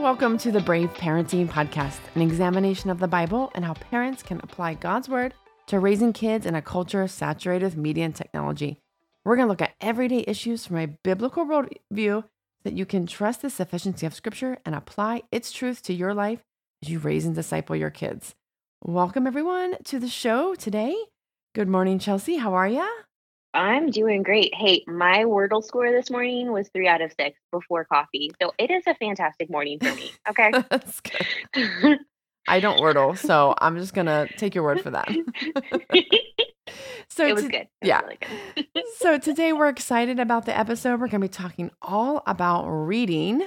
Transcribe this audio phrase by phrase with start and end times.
[0.00, 4.40] Welcome to the Brave Parenting Podcast, an examination of the Bible and how parents can
[4.42, 5.34] apply God's Word
[5.66, 8.78] to raising kids in a culture saturated with media and technology.
[9.24, 12.24] We're going to look at everyday issues from a biblical worldview
[12.64, 16.40] that you can trust the sufficiency of Scripture and apply its truth to your life
[16.82, 18.34] as you raise and disciple your kids.
[18.82, 20.96] Welcome, everyone, to the show today.
[21.54, 22.36] Good morning, Chelsea.
[22.36, 22.90] How are you?
[23.52, 24.54] I'm doing great.
[24.54, 28.30] Hey, my Wordle score this morning was three out of six before coffee.
[28.40, 30.12] So it is a fantastic morning for me.
[30.28, 30.52] Okay.
[30.70, 31.98] That's good.
[32.46, 35.08] I don't Wordle, so I'm just going to take your word for that.
[37.08, 37.68] so it was to- good.
[37.82, 38.02] It yeah.
[38.02, 38.16] Was
[38.56, 38.84] really good.
[38.96, 41.00] so today we're excited about the episode.
[41.00, 43.46] We're going to be talking all about reading,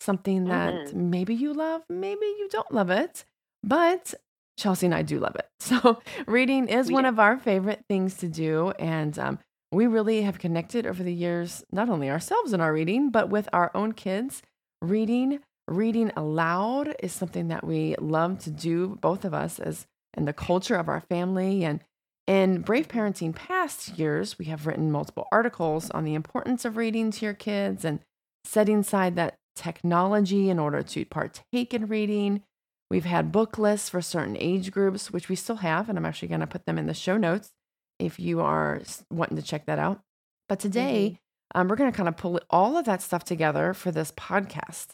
[0.00, 1.10] something that mm-hmm.
[1.10, 3.24] maybe you love, maybe you don't love it,
[3.64, 4.14] but
[4.60, 5.46] Chelsea and I do love it.
[5.60, 7.10] So, reading is we one do.
[7.10, 8.72] of our favorite things to do.
[8.78, 9.38] And um,
[9.70, 13.48] we really have connected over the years, not only ourselves in our reading, but with
[13.52, 14.42] our own kids.
[14.82, 20.24] Reading, reading aloud is something that we love to do, both of us, as in
[20.24, 21.62] the culture of our family.
[21.64, 21.84] And
[22.26, 27.12] in Brave Parenting past years, we have written multiple articles on the importance of reading
[27.12, 28.00] to your kids and
[28.44, 32.42] setting aside that technology in order to partake in reading
[32.90, 36.28] We've had book lists for certain age groups, which we still have, and I'm actually
[36.28, 37.52] going to put them in the show notes
[38.00, 40.00] if you are wanting to check that out.
[40.48, 41.12] But today,
[41.54, 41.60] mm-hmm.
[41.60, 44.88] um, we're going to kind of pull all of that stuff together for this podcast.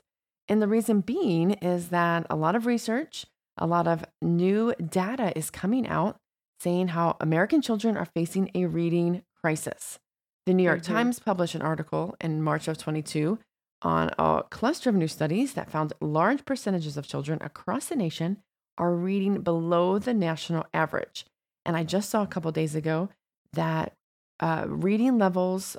[0.46, 3.24] And the reason being is that a lot of research,
[3.56, 6.18] a lot of new data is coming out
[6.60, 9.98] saying how American children are facing a reading crisis.
[10.44, 10.92] The New York mm-hmm.
[10.92, 13.38] Times published an article in March of 22
[13.82, 18.38] on a cluster of new studies that found large percentages of children across the nation
[18.78, 21.26] are reading below the national average.
[21.64, 23.08] And I just saw a couple days ago
[23.52, 23.92] that
[24.40, 25.76] uh, reading levels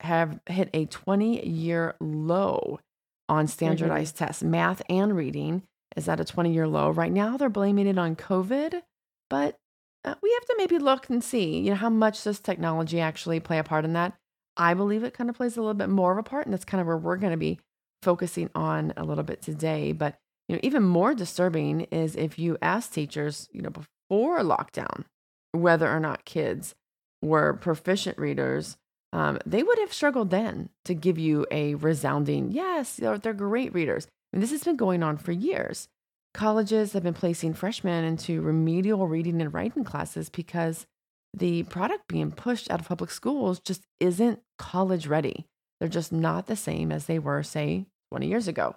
[0.00, 2.80] have hit a 20 year low
[3.28, 4.24] on standardized mm-hmm.
[4.26, 4.42] tests.
[4.42, 5.62] Math and reading
[5.96, 6.90] is at a 20 year low.
[6.90, 8.82] Right now, they're blaming it on COVID,
[9.28, 9.56] but
[10.04, 13.40] uh, we have to maybe look and see, you know, how much does technology actually
[13.40, 14.14] play a part in that?
[14.58, 16.64] I believe it kind of plays a little bit more of a part, and that's
[16.64, 17.60] kind of where we're going to be
[18.02, 19.92] focusing on a little bit today.
[19.92, 25.04] But you know, even more disturbing is if you ask teachers, you know, before lockdown,
[25.52, 26.74] whether or not kids
[27.22, 28.76] were proficient readers,
[29.12, 33.72] um, they would have struggled then to give you a resounding yes, they're, they're great
[33.74, 34.06] readers.
[34.32, 35.88] And this has been going on for years.
[36.34, 40.86] Colleges have been placing freshmen into remedial reading and writing classes because
[41.34, 45.46] the product being pushed out of public schools just isn't college ready.
[45.80, 48.76] They're just not the same as they were, say, 20 years ago.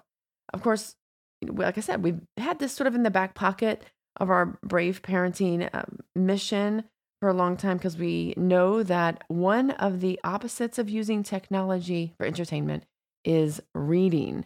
[0.52, 0.96] Of course,
[1.44, 3.82] like I said, we've had this sort of in the back pocket
[4.20, 6.84] of our brave parenting um, mission
[7.20, 12.14] for a long time because we know that one of the opposites of using technology
[12.18, 12.84] for entertainment
[13.24, 14.44] is reading.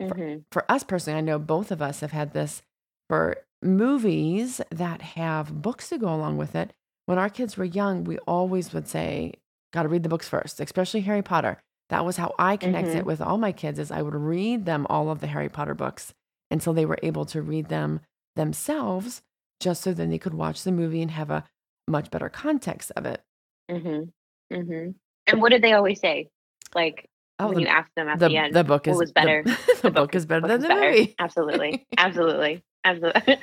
[0.00, 0.38] Mm-hmm.
[0.50, 2.62] For, for us personally, I know both of us have had this
[3.08, 6.72] for movies that have books to go along with it
[7.08, 9.32] when our kids were young, we always would say,
[9.72, 11.56] got to read the books first, especially Harry Potter.
[11.88, 13.06] That was how I connected mm-hmm.
[13.06, 16.12] with all my kids is I would read them all of the Harry Potter books
[16.50, 18.00] until they were able to read them
[18.36, 19.22] themselves
[19.58, 21.44] just so then they could watch the movie and have a
[21.86, 23.22] much better context of it.
[23.70, 24.54] Mm-hmm.
[24.54, 24.90] Mm-hmm.
[25.28, 26.28] And what did they always say?
[26.74, 27.08] Like
[27.38, 29.42] oh, when the, you ask them at the, the, end, the book is was better.
[29.46, 30.90] The, the, the book, book, is better than the better.
[30.90, 31.14] movie.
[31.18, 33.38] Absolutely, absolutely, absolutely.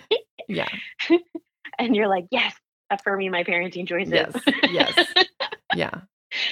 [0.48, 0.70] yeah.
[1.80, 2.54] and you're like, yes,
[2.90, 4.14] affirming my parenting choices.
[4.14, 4.36] Yes.
[4.72, 5.14] Yes.
[5.76, 6.02] yeah.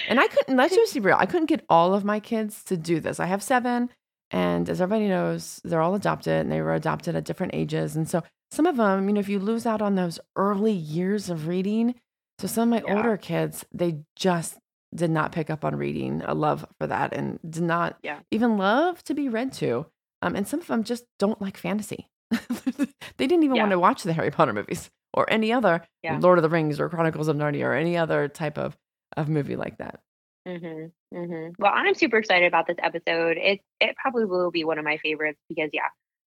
[0.08, 2.78] And I couldn't, let's just be real, I couldn't get all of my kids to
[2.78, 3.20] do this.
[3.20, 3.90] I have seven,
[4.32, 7.96] and as everybody knows, they're all adopted and they were adopted at different ages.
[7.96, 11.30] And so some of them, you know, if you lose out on those early years
[11.30, 11.96] of reading,
[12.40, 12.98] so some of my yeah.
[12.98, 14.58] older kids, they just
[14.94, 18.20] did not pick up on reading a love for that and did not yeah.
[18.32, 19.86] even love to be read to.
[20.22, 22.10] Um, and some of them just don't like fantasy.
[23.18, 23.64] they didn't even yeah.
[23.64, 26.18] want to watch the Harry Potter movies or any other yeah.
[26.20, 28.78] Lord of the Rings or Chronicles of Narnia or any other type of
[29.16, 30.00] of movie like that.
[30.48, 31.52] Mm-hmm, mm-hmm.
[31.58, 33.38] Well, I'm super excited about this episode.
[33.38, 35.90] It it probably will be one of my favorites because yeah,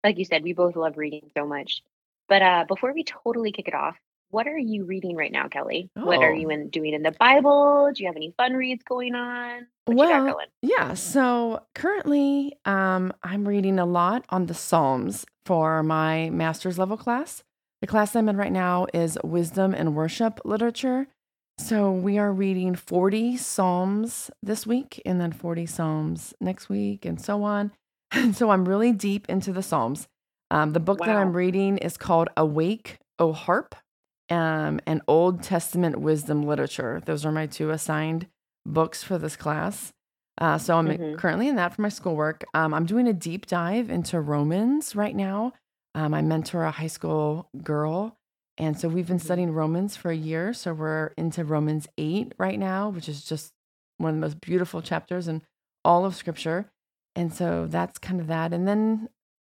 [0.04, 1.82] like you said, we both love reading so much.
[2.28, 3.96] But uh, before we totally kick it off,
[4.36, 5.90] what are you reading right now, Kelly?
[5.96, 6.04] Oh.
[6.04, 6.54] What are you oh.
[6.54, 7.90] in, doing in the Bible?
[7.96, 9.68] Do you have any fun reads going on?
[9.86, 10.94] What well, yeah.
[10.94, 17.44] So currently, um, I'm reading a lot on the Psalms for my master's level class.
[17.80, 21.08] The class I'm in right now is Wisdom and Worship Literature.
[21.58, 27.22] So we are reading 40 Psalms this week and then 40 Psalms next week and
[27.22, 27.72] so on.
[28.12, 30.10] And so I'm really deep into the Psalms.
[30.52, 31.06] Um, the book wow.
[31.06, 33.76] that I'm reading is called Awake, O Harp,
[34.30, 37.02] um, and Old Testament Wisdom Literature.
[37.06, 38.28] Those are my two assigned
[38.66, 39.92] books for this class.
[40.38, 41.18] Uh, so I'm Mhm.
[41.18, 42.44] currently in that for my schoolwork.
[42.54, 45.54] Um, I'm doing a deep dive into Romans right now.
[45.94, 48.18] Um, I mentor a high school girl.
[48.58, 49.22] And so we've been Mhm.
[49.24, 50.54] studying Romans for a year.
[50.54, 53.54] So we're into Romans 8 right now, which is just
[53.98, 55.42] one of the most beautiful chapters in
[55.86, 56.70] all of scripture.
[57.16, 58.52] And so that's kind of that.
[58.52, 59.08] And then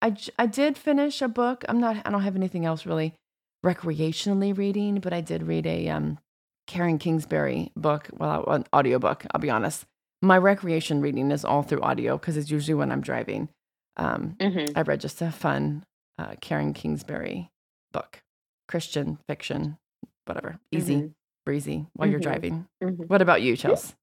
[0.01, 1.65] I, I did finish a book.
[1.67, 3.15] I'm not, I don't have anything else really
[3.65, 6.19] recreationally reading, but I did read a um,
[6.67, 9.85] Karen Kingsbury book, well, an audiobook, I'll be honest.
[10.21, 13.49] My recreation reading is all through audio because it's usually when I'm driving.
[13.97, 14.73] Um, Mhm.
[14.75, 15.83] I read just a fun
[16.17, 17.49] uh, Karen Kingsbury
[17.93, 18.21] book,
[18.67, 19.77] Christian fiction,
[20.25, 21.13] whatever, easy, Mhm.
[21.45, 22.23] breezy while you're Mhm.
[22.23, 22.67] driving.
[22.83, 23.07] Mhm.
[23.07, 23.93] What about you, Chelsea?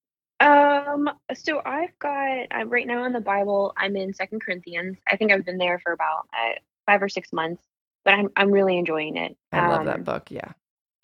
[0.41, 3.73] Um, so I've got I'm right now in the Bible.
[3.77, 4.99] I'm in Second Corinthians.
[5.07, 6.55] I think I've been there for about uh,
[6.87, 7.63] five or six months,
[8.07, 9.37] but I'm I'm really enjoying it.
[9.53, 10.31] I love that Um, book.
[10.31, 10.53] Yeah.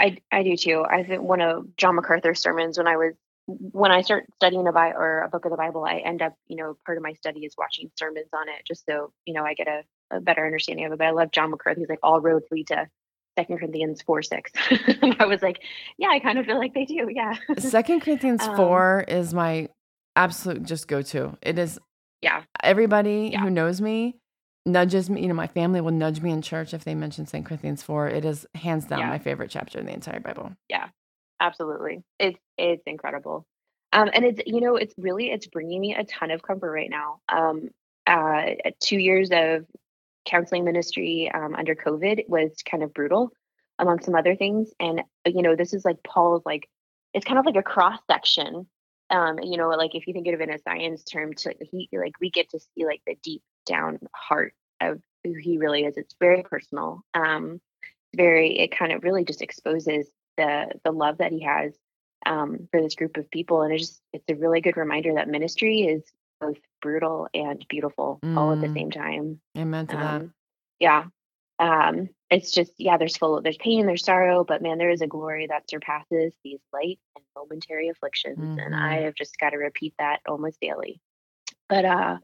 [0.00, 0.82] I I do too.
[0.88, 3.12] I think one of John MacArthur's sermons when I was
[3.46, 6.34] when I start studying a Bible or a book of the Bible, I end up,
[6.46, 9.44] you know, part of my study is watching sermons on it, just so you know
[9.44, 9.82] I get a,
[10.16, 10.98] a better understanding of it.
[10.98, 11.80] But I love John MacArthur.
[11.80, 12.88] He's like all roads lead to
[13.36, 14.52] Second Corinthians four six.
[15.18, 15.58] I was like,
[15.98, 17.08] yeah, I kind of feel like they do.
[17.10, 17.34] Yeah.
[17.58, 19.68] Second Corinthians Um, 4 is my
[20.14, 21.36] absolute just go to.
[21.42, 21.78] It is
[22.20, 22.42] yeah.
[22.62, 23.40] everybody Yeah.
[23.40, 24.16] who knows me
[24.66, 27.44] nudges me, you know, my family will nudge me in church if they mention Second
[27.44, 28.08] Corinthians 4.
[28.08, 29.08] It is hands down Yeah.
[29.08, 30.52] my favorite chapter in the entire Bible.
[30.68, 30.88] Yeah,
[31.40, 33.44] absolutely it's it's incredible
[33.92, 36.88] um and it's you know it's really it's bringing me a ton of comfort right
[36.88, 37.68] now um
[38.06, 38.42] uh
[38.80, 39.66] two years of
[40.24, 43.32] counseling ministry um, under covid was kind of brutal
[43.80, 46.68] among some other things and you know this is like paul's like
[47.12, 48.64] it's kind of like a cross section
[49.10, 51.88] um you know like if you think of it in a science term to he
[51.92, 55.96] like we get to see like the deep down heart of who he really is
[55.96, 57.60] it's very personal um
[58.14, 61.72] very it kind of really just exposes the the love that he has
[62.24, 65.28] um, for this group of people and it's just it's a really good reminder that
[65.28, 66.02] ministry is
[66.40, 68.74] both brutal and beautiful all at the Mm.
[68.74, 70.04] same time Amen to that.
[70.22, 70.34] um,
[70.78, 71.04] yeah
[71.58, 75.06] um it's just yeah there's full there's pain there's sorrow but man there is a
[75.06, 79.94] glory that surpasses these light and momentary afflictions and i have just got to repeat
[79.98, 81.00] that almost daily
[81.68, 82.18] but uh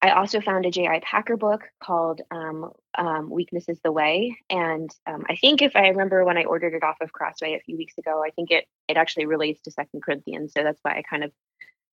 [0.00, 1.00] I also found a J.I.
[1.00, 4.36] Packer book called um, um, Weakness is the Way.
[4.48, 7.60] And um, I think if I remember when I ordered it off of Crossway a
[7.60, 10.52] few weeks ago, I think it, it actually relates to Second Corinthians.
[10.56, 11.32] So that's why I kind of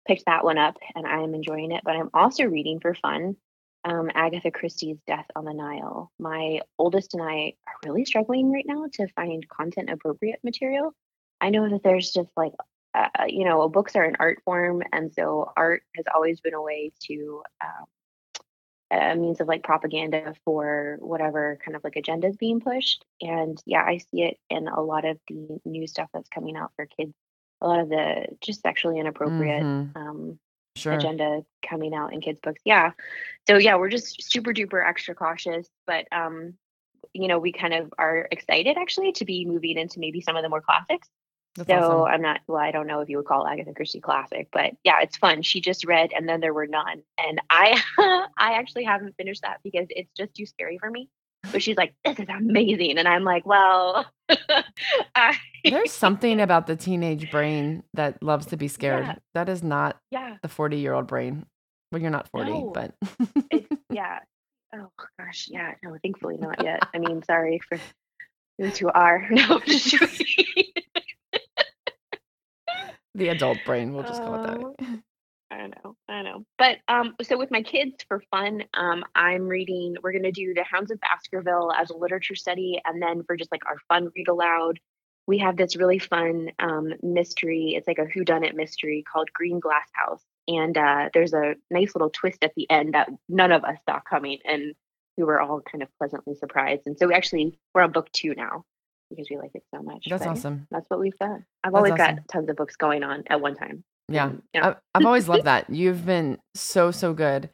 [0.07, 1.81] picked that one up and I'm enjoying it.
[1.83, 3.37] But I'm also reading for fun
[3.85, 6.11] um, Agatha Christie's Death on the Nile.
[6.19, 10.93] My oldest and I are really struggling right now to find content appropriate material.
[11.41, 12.53] I know that there's just like,
[12.93, 14.81] uh, you know, books are an art form.
[14.91, 17.85] And so art has always been a way to, um,
[18.91, 23.03] a means of like propaganda for whatever kind of like agenda is being pushed.
[23.21, 26.71] And yeah, I see it in a lot of the new stuff that's coming out
[26.75, 27.13] for kids.
[27.61, 29.95] A lot of the just sexually inappropriate Mhm.
[29.95, 30.39] um,
[30.77, 30.93] Sure.
[30.93, 32.61] agenda coming out in kids' books.
[32.65, 32.91] Yeah.
[33.47, 36.55] So yeah, we're just super duper extra cautious, but um,
[37.13, 40.43] you know, we kind of are excited actually to be moving into maybe some of
[40.43, 41.07] the more classics.
[41.55, 42.13] That's so awesome.
[42.13, 45.01] I'm not well, I don't know if you would call Agatha Christie classic, but yeah,
[45.01, 45.41] it's fun.
[45.41, 47.01] She just read and then there were none.
[47.17, 47.81] And I
[48.37, 51.09] I actually haven't finished that because it's just too scary for me.
[51.51, 52.97] But she's like, This is amazing.
[52.97, 54.05] And I'm like, Well
[55.15, 59.05] I There's something about the teenage brain that loves to be scared.
[59.05, 59.15] Yeah.
[59.33, 61.45] That is not yeah, the 40 year old brain.
[61.91, 62.71] Well, you're not 40, No.
[62.73, 62.95] but
[63.51, 64.19] it's yeah.
[64.75, 66.81] Oh gosh, yeah, no, thankfully not yet.
[66.93, 67.79] I mean, sorry for
[68.59, 69.25] those who are.
[69.29, 69.95] No, just.
[73.15, 74.57] The adult brain, we'll just call it that.
[74.61, 74.75] Oh.
[75.51, 76.43] I know, I know.
[76.57, 79.95] But um, so with my kids for fun, um, I'm reading.
[80.01, 83.51] We're gonna do the Hounds of Baskerville as a literature study, and then for just
[83.51, 84.79] like our fun read aloud,
[85.27, 87.73] we have this really fun um, mystery.
[87.77, 92.43] It's like a whodunit mystery called Greenglass House, and uh, there's a nice little twist
[92.43, 94.73] at the end that none of us saw coming, and
[95.15, 96.81] we were all kind of pleasantly surprised.
[96.85, 98.65] And so we actually we're on book two now
[99.09, 100.05] because we like it so much.
[100.09, 100.67] That's But awesome.
[100.71, 101.45] That's what we've done.
[101.63, 102.15] I've That's always awesome.
[102.15, 103.83] got tons of books going on at one time.
[104.09, 104.31] Yeah.
[104.53, 104.69] Yeah.
[104.69, 105.69] I, I've always loved that.
[105.69, 107.49] You've been so, so good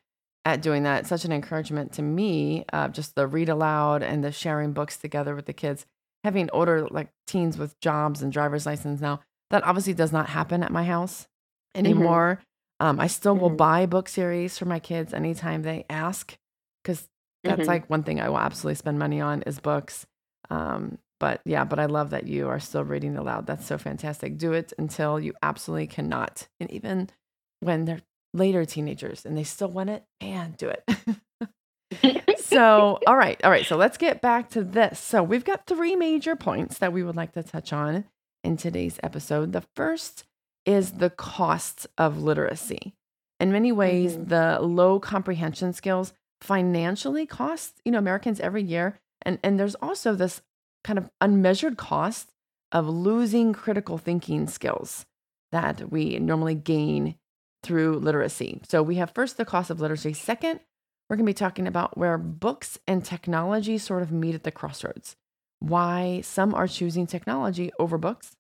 [0.46, 1.08] at doing that.
[1.08, 5.36] Such an encouragement to me, uh, just the read aloud and the sharing books together
[5.36, 5.86] with the kids.
[6.24, 10.62] Having older, like teens with jobs and driver's license now, that obviously does not happen
[10.64, 11.28] at my house
[11.74, 12.42] anymore.
[12.80, 13.58] Um, I still will Mhm.
[13.58, 16.36] buy book series for my kids anytime they ask,
[16.84, 17.08] because
[17.44, 17.68] that's Mhm.
[17.68, 20.06] like one thing I will absolutely spend money on is books.
[20.50, 23.46] Um, but yeah, but I love that you are still reading aloud.
[23.46, 24.40] That's so fantastic.
[24.40, 26.48] Do it until you absolutely cannot.
[26.60, 27.12] And even
[27.60, 28.02] when they're
[28.34, 32.40] later teenagers and they still want it, man, do it.
[32.40, 33.68] so, all right, all right.
[33.68, 35.00] So let's get back to this.
[35.00, 38.06] So we've got three major points that we would like to touch on
[38.44, 39.54] in today's episode.
[39.54, 40.24] The first
[40.66, 42.96] is the cost of literacy.
[43.40, 44.30] In many ways, mm-hmm.
[44.30, 49.00] the low comprehension skills financially cost, you know, Americans every year.
[49.22, 50.42] And and there's also this
[50.84, 52.32] kind of unmeasured cost
[52.72, 55.06] of losing critical thinking skills
[55.52, 57.16] that we normally gain
[57.64, 58.62] through literacy.
[58.68, 60.14] So we have first the cost of literacy.
[60.14, 60.62] Second,
[61.10, 64.52] we're going to be talking about where books and technology sort of meet at the
[64.52, 65.16] crossroads.
[65.60, 68.32] Why some are choosing technology over books.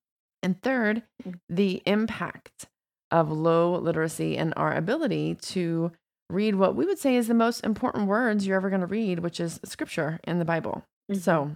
[0.41, 1.39] And third, mm.
[1.49, 2.67] the impact
[3.11, 5.91] of low literacy and our ability to
[6.29, 9.19] read what we would say is the most important words you're ever going to read,
[9.19, 10.83] which is scripture in the Bible.
[11.11, 11.19] Mm-hmm.
[11.19, 11.55] So,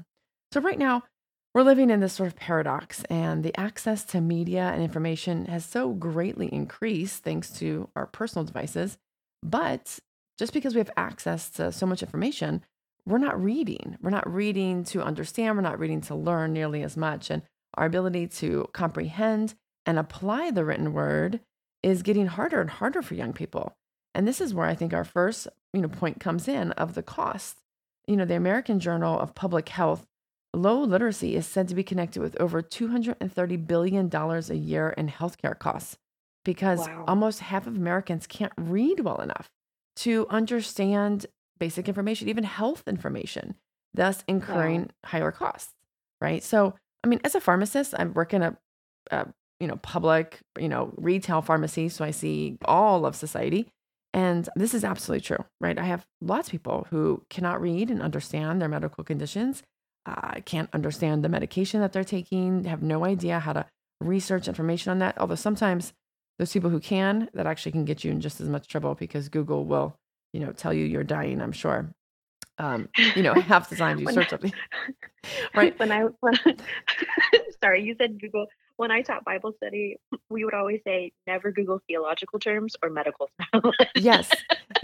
[0.56, 1.04] so right now,
[1.54, 5.66] we're living in this sort of paradox, and the access to media and information has
[5.66, 8.98] so greatly increased thanks to our personal devices.
[9.44, 10.00] But
[10.40, 12.62] just because we have access to so much information,
[13.06, 13.98] we're not reading.
[14.02, 15.58] We're not reading to understand.
[15.58, 17.30] We're not reading to learn nearly as much.
[17.30, 17.42] And
[17.74, 21.42] our ability to comprehend and apply the written word
[21.84, 23.74] is getting harder and harder for young people.
[24.14, 27.04] And this is where I think our first, you know, point comes in of the
[27.04, 27.58] cost.
[28.08, 30.06] You know, the American Journal of Public Health
[30.56, 35.58] Low literacy is said to be connected with over $230 billion a year in healthcare
[35.58, 35.98] costs
[36.46, 37.04] because wow.
[37.08, 39.50] almost half of Americans can't read well enough
[39.98, 41.26] to understand
[41.60, 43.56] basic information, even health information,
[43.94, 44.88] thus incurring wow.
[45.06, 45.74] higher costs,
[46.22, 46.44] right?
[46.44, 48.58] So, I mean, as a pharmacist, I work in a,
[49.12, 49.28] a,
[49.60, 53.68] you know, public, you know, retail pharmacy, so I see all of society.
[54.14, 55.78] And this is absolutely true, right?
[55.78, 59.62] I have lots of people who cannot read and understand their medical conditions
[60.06, 63.66] uh, can't understand the medication that they're taking, have no idea how to
[64.02, 65.18] research information on that.
[65.18, 65.94] Although sometimes
[66.38, 69.30] those people who can, that actually can get you in just as much trouble because
[69.30, 69.98] Google will,
[70.34, 71.94] you know, tell you you're dying, I'm sure.
[72.58, 74.54] Um, you know, half the time you search something.
[75.56, 75.78] right.
[75.80, 76.36] When I, when,
[77.62, 78.48] sorry, you said Google
[78.78, 79.98] when I taught Bible study,
[80.30, 83.76] we would always say, never Google theological terms or medical terms.
[83.96, 84.30] yes.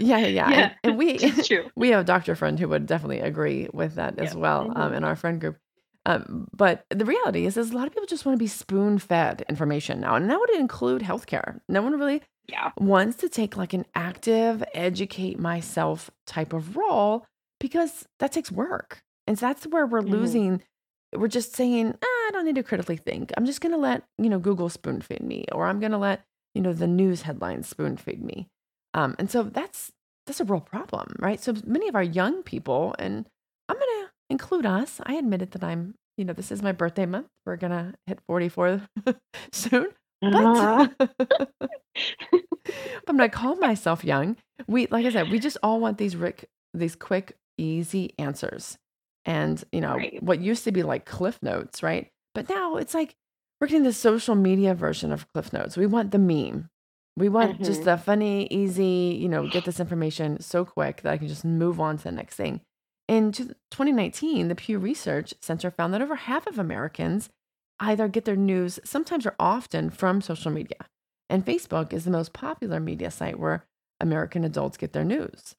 [0.00, 0.50] Yeah, yeah, yeah.
[0.50, 0.60] yeah.
[0.60, 1.70] And, and we true.
[1.76, 4.94] we have a doctor friend who would definitely agree with that as well um, mm-hmm.
[4.94, 5.58] in our friend group.
[6.04, 8.98] Um, but the reality is, is a lot of people just want to be spoon
[8.98, 10.16] fed information now.
[10.16, 11.60] And that would include healthcare.
[11.68, 12.72] No one really yeah.
[12.76, 17.24] wants to take like an active, educate myself type of role
[17.60, 19.00] because that takes work.
[19.28, 20.12] And so that's where we're mm-hmm.
[20.12, 20.62] losing
[21.14, 23.32] we're just saying, ah, don't need to critically think.
[23.36, 25.98] I'm just going to let, you know, Google spoon feed me, or I'm going to
[25.98, 26.22] let,
[26.54, 28.48] you know, the news headlines spoon feed me.
[28.94, 29.90] Um, and so that's,
[30.26, 31.40] that's a real problem, right?
[31.40, 33.26] So many of our young people, and
[33.68, 35.00] I'm going to include us.
[35.04, 37.28] I admitted that I'm, you know, this is my birthday month.
[37.46, 38.82] We're going to hit 44
[39.52, 39.88] soon.
[40.20, 40.92] But.
[43.08, 44.36] I'm going to call myself young.
[44.66, 48.78] We, like I said, we just all want these, Rick, these quick, easy answers
[49.24, 50.22] and you know right.
[50.22, 53.14] what used to be like cliff notes right but now it's like
[53.60, 55.76] we're getting the social media version of cliff notes.
[55.76, 56.68] We want the meme.
[57.16, 57.64] We want mm-hmm.
[57.64, 61.44] just the funny easy you know get this information so quick that i can just
[61.44, 62.60] move on to the next thing.
[63.08, 67.28] In 2019 the pew research center found that over half of americans
[67.80, 70.86] either get their news sometimes or often from social media.
[71.28, 73.66] And facebook is the most popular media site where
[74.00, 75.54] american adults get their news.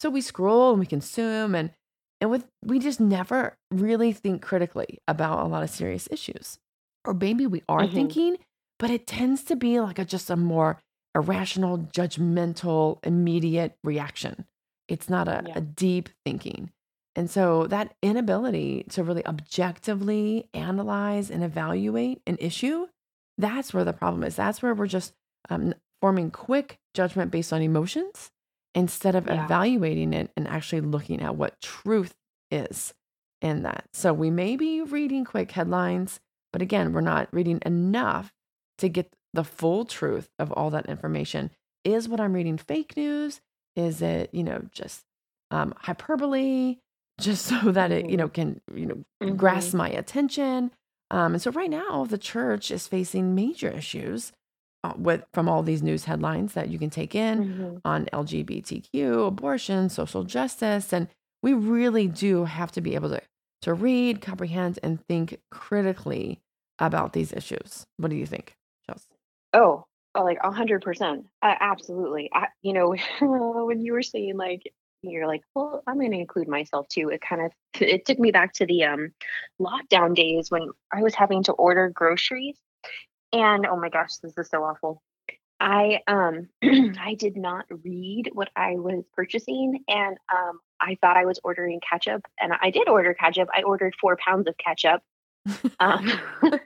[0.00, 1.70] So we scroll and we consume and
[2.22, 6.56] and with we just never really think critically about a lot of serious issues.
[7.04, 7.94] Or maybe we are mm-hmm.
[7.94, 8.36] thinking,
[8.78, 10.78] but it tends to be like a just a more
[11.16, 14.46] irrational, judgmental, immediate reaction.
[14.86, 15.54] It's not a, yeah.
[15.56, 16.70] a deep thinking.
[17.16, 22.86] And so that inability to really objectively analyze and evaluate an issue,
[23.36, 24.36] that's where the problem is.
[24.36, 25.12] That's where we're just
[25.50, 28.30] um, forming quick judgment based on emotions
[28.74, 29.44] instead of yeah.
[29.44, 32.14] evaluating it and actually looking at what truth
[32.50, 32.94] is
[33.40, 33.84] in that.
[33.92, 36.20] So we may be reading quick headlines,
[36.52, 38.32] but again, we're not reading enough
[38.78, 41.50] to get the full truth of all that information.
[41.84, 43.40] Is what I'm reading fake news?
[43.74, 45.04] Is it, you know, just
[45.50, 46.78] um, hyperbole,
[47.20, 48.60] just so that it, you know, mm-hmm.
[48.60, 49.36] can, you know, mm-hmm.
[49.36, 50.70] grasp my attention?
[51.10, 54.32] Um, and so right now, the church is facing major issues
[54.96, 57.76] with from all these news headlines that you can take in mm-hmm.
[57.84, 61.08] on LGBTQ, abortion, social justice, and
[61.42, 63.22] we really do have to be able to
[63.62, 66.40] to read, comprehend, and think critically
[66.80, 67.86] about these issues.
[67.96, 69.14] What do you think, Chelsea?
[69.52, 69.84] Oh,
[70.16, 72.28] oh like a hundred percent, absolutely.
[72.34, 74.62] I, you know, when you were saying like
[75.02, 77.08] you're like, well, I'm going to include myself too.
[77.08, 79.12] It kind of it took me back to the um
[79.60, 82.58] lockdown days when I was having to order groceries
[83.32, 85.02] and oh my gosh, this is so awful.
[85.60, 91.24] I um I did not read what I was purchasing and um I thought I
[91.24, 93.48] was ordering ketchup and I did order ketchup.
[93.56, 95.02] I ordered four pounds of ketchup.
[95.78, 96.10] Um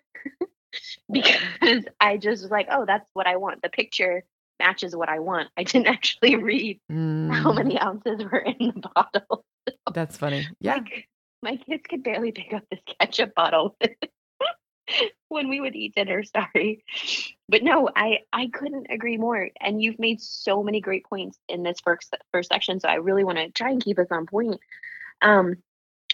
[1.12, 3.62] because I just was like, oh, that's what I want.
[3.62, 4.24] The picture
[4.58, 5.48] matches what I want.
[5.56, 7.32] I didn't actually read mm.
[7.32, 9.44] how many ounces were in the bottle.
[9.92, 10.46] That's funny.
[10.60, 10.74] Yeah.
[10.74, 11.08] Like,
[11.42, 13.76] my kids could barely pick up this ketchup bottle
[15.28, 16.84] when we would eat dinner, sorry.
[17.48, 19.50] But no, I I couldn't agree more.
[19.60, 23.24] And you've made so many great points in this first first section, so I really
[23.24, 24.60] want to try and keep us on point.
[25.22, 25.56] Um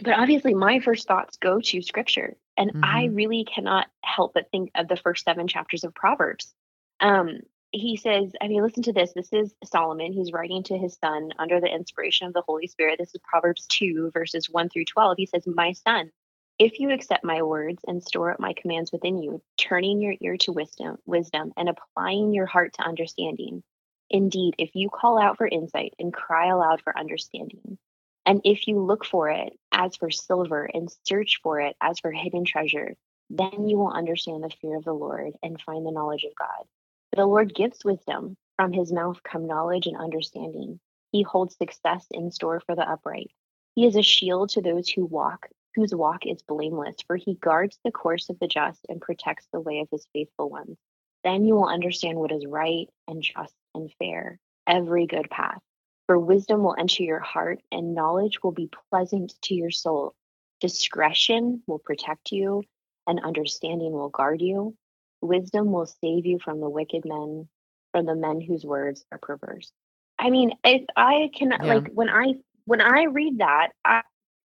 [0.03, 2.85] but obviously my first thoughts go to scripture and mm-hmm.
[2.85, 6.55] I really cannot help but think of the first 7 chapters of Proverbs.
[7.01, 7.41] Um
[7.75, 9.13] he says, I mean, listen to this.
[9.15, 10.13] This is Solomon.
[10.13, 12.99] He's writing to his son under the inspiration of the Holy Spirit.
[12.99, 15.17] This is Proverbs 2, verses 1 through 12.
[15.17, 16.13] He says, My son,
[16.59, 20.37] if you accept my words and store up my commands within you, turning your ear
[20.39, 23.63] to wisdom, wisdom and applying your heart to understanding,
[24.11, 27.79] indeed, if you call out for insight and cry aloud for understanding,
[28.27, 32.13] and if you look for it as for silver and search for it as for
[32.13, 32.95] hidden treasure,
[33.31, 36.67] then you will understand the fear of the Lord and find the knowledge of God.
[37.11, 38.37] For The Lord gives wisdom.
[38.57, 40.79] From his mouth come knowledge and understanding.
[41.11, 43.31] He holds success in store for the upright.
[43.75, 47.79] He is a shield to those who walk, whose walk is blameless, for he guards
[47.85, 50.77] the course of the just and protects the way of his faithful ones.
[51.25, 55.61] Then you will understand what is right and just and fair, every good path.
[56.07, 60.15] For wisdom will enter your heart, and knowledge will be pleasant to your soul.
[60.61, 62.65] Discretion will protect you,
[63.07, 64.77] and understanding will guard you.
[65.21, 67.49] Wisdom will save you from the wicked men,
[67.93, 69.71] from the men whose words are perverse.
[70.19, 71.75] I mean, if I can yeah.
[71.75, 74.03] like when I when I read that, I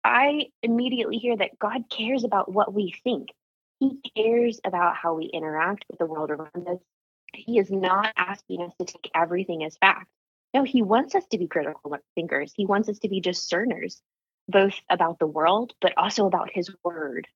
[0.05, 3.29] I immediately hear that God cares about what we think.
[3.79, 6.79] He cares about how we interact with the world around us.
[7.35, 10.09] He is not asking us to take everything as fact.
[10.53, 12.53] No, he wants us to be critical thinkers.
[12.55, 14.03] He wants us to be discerners,
[14.49, 17.29] both about the world, but also about his word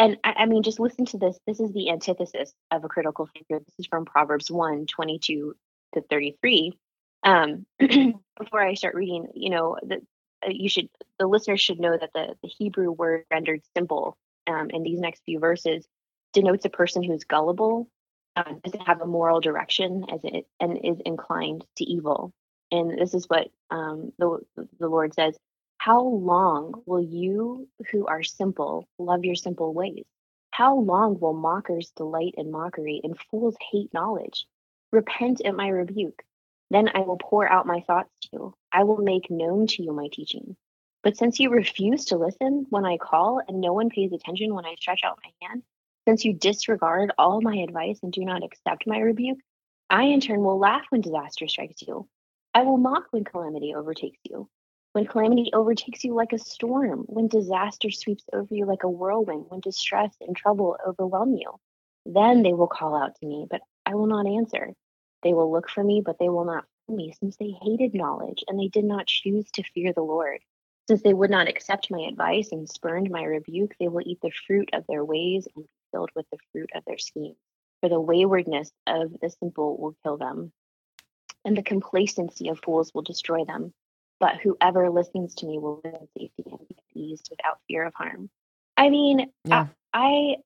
[0.00, 1.38] and I, I, mean, just listen to this.
[1.46, 3.62] This is the antithesis of a critical thinker.
[3.62, 5.54] This is from Proverbs 1 22
[5.94, 6.78] to 33.
[7.22, 10.00] Um, before I start reading, you know, the,
[10.48, 14.82] you should, the listeners should know that the, the Hebrew word rendered simple um, in
[14.82, 15.86] these next few verses
[16.32, 17.88] denotes a person who's gullible,
[18.36, 22.32] um, doesn't have a moral direction as it, and is inclined to evil.
[22.70, 24.38] And this is what um, the,
[24.78, 25.36] the Lord says
[25.78, 30.04] how long will you who are simple love your simple ways?
[30.50, 34.46] How long will mockers delight in mockery and fools hate knowledge?
[34.92, 36.22] Repent at my rebuke.
[36.70, 38.54] Then I will pour out my thoughts to you.
[38.72, 40.56] I will make known to you my teaching.
[41.02, 44.66] But since you refuse to listen when I call and no one pays attention when
[44.66, 45.62] I stretch out my hand,
[46.06, 49.38] since you disregard all my advice and do not accept my rebuke,
[49.88, 52.08] I in turn will laugh when disaster strikes you.
[52.54, 54.48] I will mock when calamity overtakes you
[54.92, 59.46] when calamity overtakes you like a storm, when disaster sweeps over you like a whirlwind,
[59.48, 61.52] when distress and trouble overwhelm you.
[62.06, 64.72] Then they will call out to me, but I will not answer.
[65.22, 68.44] They will look for me, but they will not find me, since they hated knowledge
[68.48, 70.40] and they did not choose to fear the Lord.
[70.88, 74.32] Since they would not accept my advice and spurned my rebuke, they will eat the
[74.46, 77.36] fruit of their ways and be filled with the fruit of their schemes.
[77.80, 80.52] For the waywardness of the simple will kill them,
[81.44, 83.72] and the complacency of fools will destroy them
[84.20, 87.84] but whoever listens to me will live in safety and be at ease without fear
[87.84, 88.28] of harm.
[88.76, 89.66] I mean, yeah.
[89.92, 90.36] I,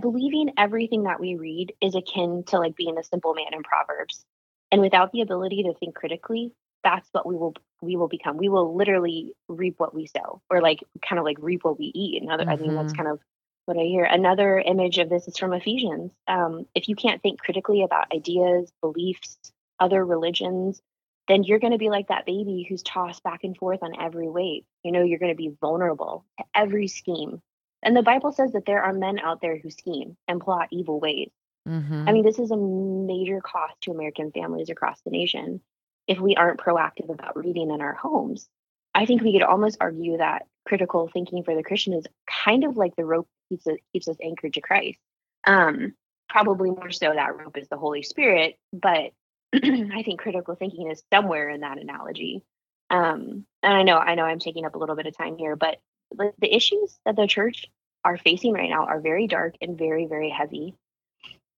[0.00, 4.24] believing everything that we read is akin to like being a simple man in Proverbs.
[4.70, 6.52] And without the ability to think critically,
[6.82, 8.36] that's what we will we will become.
[8.36, 11.92] We will literally reap what we sow, or like kind of like reap what we
[11.94, 12.22] eat.
[12.22, 12.52] Another, mm-hmm.
[12.52, 13.02] I mean, that's mm-hmm.
[13.02, 13.20] kind of
[13.66, 14.04] what I hear.
[14.04, 16.12] Another image of this is from Ephesians.
[16.26, 19.36] Um, if you can't think critically about ideas, beliefs,
[19.78, 20.80] other religions,
[21.28, 24.28] then you're going to be like that baby who's tossed back and forth on every
[24.28, 24.64] wave.
[24.82, 27.40] You know, you're going to be vulnerable to every scheme.
[27.82, 31.00] And the Bible says that there are men out there who scheme and plot evil
[31.00, 31.30] ways.
[31.68, 32.08] Mm-hmm.
[32.08, 35.60] I mean, this is a major cost to American families across the nation
[36.08, 38.48] if we aren't proactive about reading in our homes.
[38.94, 42.76] I think we could almost argue that critical thinking for the Christian is kind of
[42.76, 44.98] like the rope keeps us, keeps us anchored to Christ.
[45.46, 45.94] Um,
[46.28, 49.12] probably more so that rope is the Holy Spirit, but
[49.54, 52.42] I think critical thinking is somewhere in that analogy.
[52.90, 55.56] Um, and I know, I know I'm taking up a little bit of time here,
[55.56, 55.78] but
[56.16, 57.66] the, the issues that the church
[58.04, 60.74] are facing right now are very dark and very, very heavy.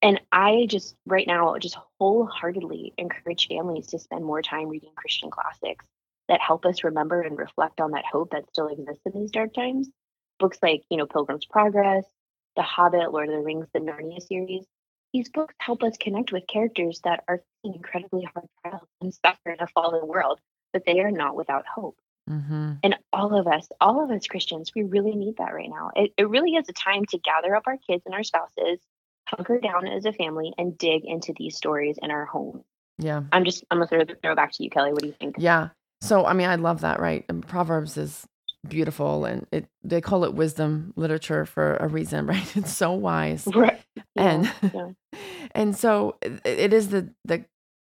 [0.02, 5.30] And I just right now just wholeheartedly encourage families to spend more time reading Christian
[5.30, 5.84] classics
[6.28, 9.54] that help us remember and reflect on that hope that still exists in these dark
[9.54, 9.88] times.
[10.38, 12.04] Books like, you know, Pilgrim's Progress,
[12.56, 14.66] The Hobbit, Lord of the Rings, the Narnia series,
[15.14, 19.60] these books help us connect with characters that are incredibly hard trials and suffer in
[19.60, 20.40] a fallen world,
[20.72, 21.96] but they are not without hope.
[22.28, 22.72] Mm-hmm.
[22.82, 25.90] And all of us, all of us Christians, we really need that right now.
[25.94, 28.80] It, it really is a time to gather up our kids and our spouses,
[29.26, 32.64] hunker down as a family, and dig into these stories in our home.
[32.98, 33.22] Yeah.
[33.32, 34.92] I'm just I'm gonna throw, throw back to you, Kelly.
[34.92, 35.36] What do you think?
[35.38, 35.68] Yeah.
[36.00, 37.24] So I mean, I love that, right?
[37.28, 38.26] And Proverbs is
[38.66, 42.56] beautiful, and it they call it wisdom literature for a reason, right?
[42.56, 43.80] It's so wise, Right.
[44.16, 44.90] and yeah.
[45.52, 47.44] and so it, it is the the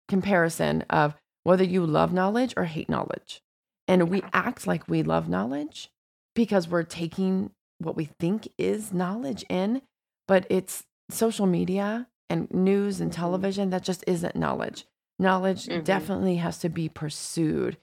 [0.08, 3.42] comparison of whether you love knowledge or hate knowledge,
[3.88, 5.90] and we act like we love knowledge
[6.34, 9.82] because we're taking what we think is knowledge in,
[10.28, 13.14] but it's social media and news and Mhm.
[13.16, 14.86] television that just isn't knowledge.
[15.18, 15.82] Knowledge Mhm.
[15.84, 17.78] definitely has to be pursued.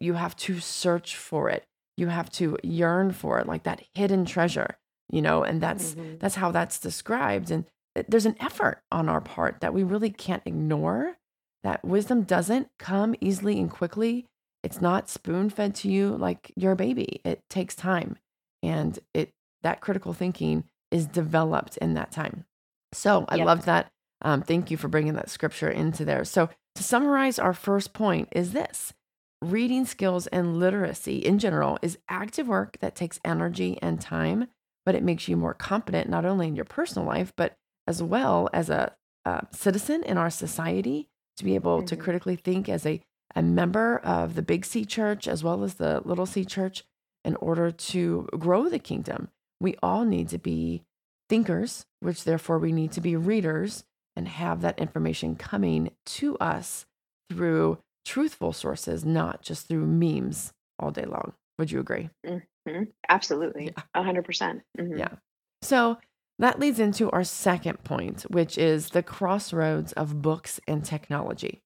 [0.00, 1.64] You have to search for it.
[1.96, 4.78] You have to yearn for it, like that hidden treasure,
[5.10, 5.42] you know.
[5.44, 6.18] And that's Mhm.
[6.20, 7.50] that's how that's described.
[7.50, 7.66] And
[8.08, 11.16] there's an effort on our part that we really can't ignore.
[11.62, 14.26] That wisdom doesn't come easily and quickly.
[14.62, 17.20] It's not spoon fed to you like your baby.
[17.24, 18.16] It takes time,
[18.62, 22.44] and it that critical thinking is developed in that time.
[22.92, 23.46] So I Yep.
[23.46, 23.90] loved that.
[24.22, 26.24] Um, thank you for bringing that scripture into there.
[26.24, 28.92] So to summarize, our first point is this:
[29.40, 34.48] reading skills and literacy in general is active work that takes energy and time,
[34.84, 38.48] but it makes you more competent not only in your personal life but as well
[38.52, 38.94] as a,
[39.24, 42.00] a citizen in our society to be able to Mhm.
[42.00, 43.00] critically think as a
[43.34, 46.84] a member of the big C church as well as the little C church
[47.24, 49.28] in order to grow the kingdom.
[49.60, 50.82] We all need to be
[51.28, 53.84] thinkers, which therefore we need to be readers
[54.16, 56.86] and have that information coming to us
[57.30, 61.34] through truthful sources, not just through memes all day long.
[61.58, 62.10] Would you agree?
[62.26, 62.88] Mhm.
[63.08, 63.66] Absolutely.
[63.66, 63.82] Yeah.
[63.94, 64.62] A hundred percent.
[64.78, 64.98] Mhm.
[64.98, 65.14] Yeah.
[65.62, 65.98] So
[66.38, 71.60] that leads into our second point, which is the crossroads of books and technology.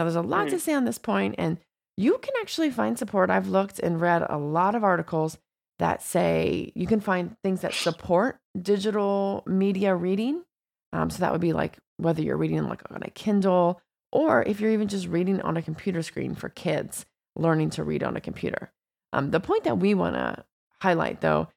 [0.00, 1.58] Now, there's a lot to say on this point, and
[1.98, 3.28] you can actually find support.
[3.28, 5.36] I've looked and read a lot of articles
[5.78, 10.42] that say you can find things that support digital media reading.
[10.94, 14.58] Um, so that would be like whether you're reading like on a Kindle or if
[14.58, 17.04] you're even just reading on a computer screen for kids
[17.36, 18.72] learning to read on a computer.
[19.12, 20.46] Um, the point that we want to
[20.80, 21.48] highlight, though,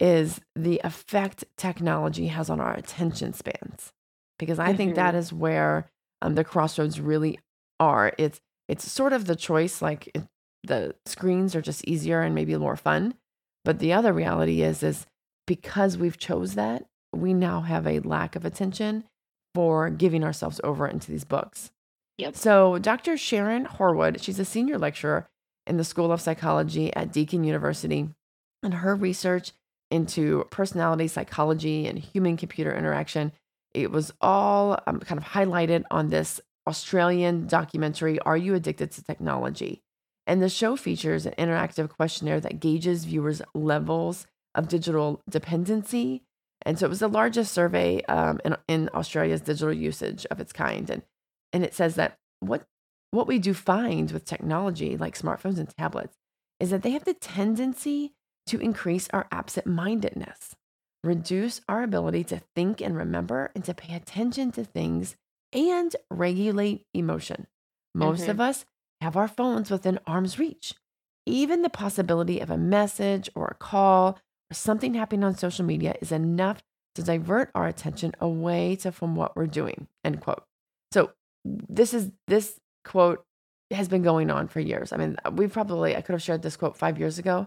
[0.00, 3.92] is the effect technology has on our attention spans,
[4.40, 5.88] because I think that is where
[6.20, 7.38] um, the crossroads really
[7.82, 8.12] are.
[8.18, 10.22] It's it's sort of the choice, like it,
[10.64, 13.14] the screens are just easier and maybe more fun,
[13.64, 15.06] but the other reality is is
[15.46, 19.04] because we've chose that, we now have a lack of attention
[19.54, 21.72] for giving ourselves over into these books.
[22.18, 22.36] Yep.
[22.36, 23.16] So, Dr.
[23.16, 25.28] Sharon Horwood, she's a senior lecturer
[25.66, 28.08] in the School of Psychology at Deakin University,
[28.62, 29.52] and her research
[29.90, 33.32] into personality psychology and human computer interaction,
[33.74, 39.04] it was all um, kind of highlighted on this Australian documentary, Are You Addicted to
[39.04, 39.82] Technology?
[40.26, 46.22] And the show features an interactive questionnaire that gauges viewers' levels of digital dependency.
[46.64, 50.52] And so it was the largest survey um, in, in Australia's digital usage of its
[50.52, 50.88] kind.
[50.88, 51.02] And,
[51.52, 52.64] and it says that what,
[53.10, 56.16] what we do find with technology like smartphones and tablets
[56.60, 58.12] is that they have the tendency
[58.46, 60.54] to increase our absent mindedness,
[61.02, 65.16] reduce our ability to think and remember, and to pay attention to things
[65.52, 67.46] and regulate emotion.
[67.94, 68.28] Most Mhm.
[68.30, 68.64] of us
[69.00, 70.74] have our phones within arm's reach.
[71.26, 74.18] Even the possibility of a message or a call
[74.50, 76.62] or something happening on social media is enough
[76.94, 79.88] to divert our attention away to from what we're doing.
[80.04, 80.44] End quote.
[80.92, 81.12] So
[81.44, 83.24] this is this quote
[83.70, 84.92] has been going on for years.
[84.92, 87.46] I mean, we've probably I could have shared this quote five years ago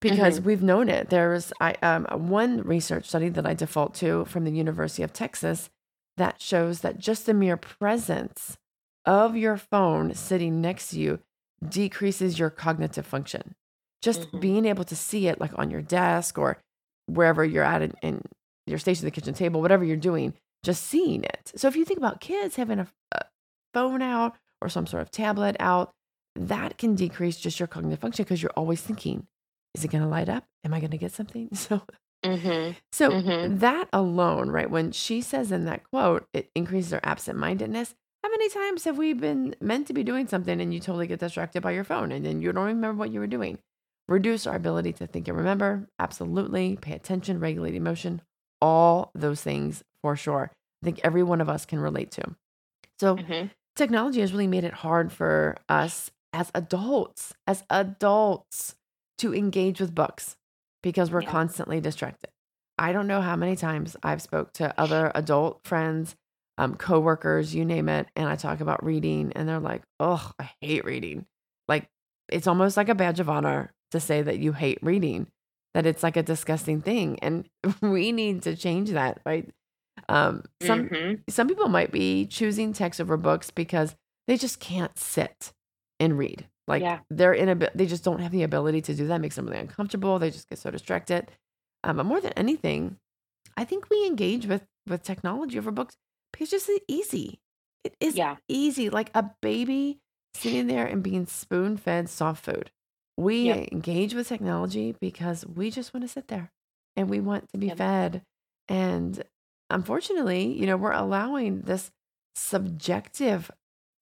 [0.00, 1.10] because we've known it.
[1.10, 5.70] There's I um one research study that I default to from the University of Texas
[6.16, 8.56] that shows that just the mere presence
[9.04, 11.18] of your phone sitting next to you
[11.66, 13.54] decreases your cognitive function.
[14.02, 14.40] Just Mhm.
[14.40, 16.58] being able to see it like on your desk or
[17.06, 18.22] wherever you're at in, in
[18.66, 21.52] your station at the kitchen table, whatever you're doing, just seeing it.
[21.56, 23.24] So if you think about kids having a, a
[23.72, 25.92] phone out or some sort of tablet out,
[26.36, 29.26] that can decrease just your cognitive function because you're always thinking,
[29.74, 30.44] is it going to light up?
[30.64, 31.48] Am I going to get something?
[31.54, 31.82] So
[32.24, 32.76] Mhm.
[32.92, 33.58] so Mhm.
[33.60, 34.70] that alone, right?
[34.70, 37.94] When she says in that quote, it increases our absent mindedness.
[38.22, 41.20] How many times have we been meant to be doing something and you totally get
[41.20, 43.58] distracted by your phone and then you don't remember what you were doing?
[44.08, 45.88] Reduce our ability to think and remember.
[45.98, 46.76] Absolutely.
[46.76, 48.22] Pay attention, regulate emotion.
[48.60, 50.50] All those things for sure.
[50.82, 52.34] I think every one of us can relate to.
[52.98, 53.50] So Mhm.
[53.76, 58.76] technology has really made it hard for us as adults, as adults,
[59.18, 60.36] to engage with books
[60.84, 61.30] because we're Yeah.
[61.30, 62.30] constantly distracted.
[62.78, 66.14] I don't know how many times I've spoke to other adult friends,
[66.58, 70.50] um, coworkers, you name it, and I talk about reading, and they're like, "Oh, I
[70.60, 71.26] hate reading."
[71.68, 71.88] Like
[72.28, 75.28] it's almost like a badge of honor to say that you hate reading,
[75.72, 77.48] that it's like a disgusting thing, and
[77.80, 79.48] we need to change that, right?
[80.08, 81.22] Um, some Mhm.
[81.30, 83.96] some people might be choosing text over books because
[84.28, 85.52] they just can't sit
[86.00, 86.48] and read.
[86.66, 87.00] Like Yeah.
[87.10, 89.16] they're in a they just don't have the ability to do that.
[89.16, 90.18] It makes them really uncomfortable.
[90.18, 91.30] They just get so distracted.
[91.82, 92.96] Um, but more than anything,
[93.56, 95.96] I think we engage with with technology over books
[96.32, 97.40] because it's just easy.
[97.84, 98.36] It is Yeah.
[98.48, 99.98] easy, like a baby
[100.34, 102.70] sitting there and being spoon fed soft food.
[103.16, 103.68] We Yep.
[103.72, 106.50] engage with technology because we just want to sit there
[106.96, 107.76] and we want to be Yep.
[107.76, 108.22] fed.
[108.68, 109.22] And
[109.70, 111.90] unfortunately, you know, we're allowing this
[112.34, 113.50] subjective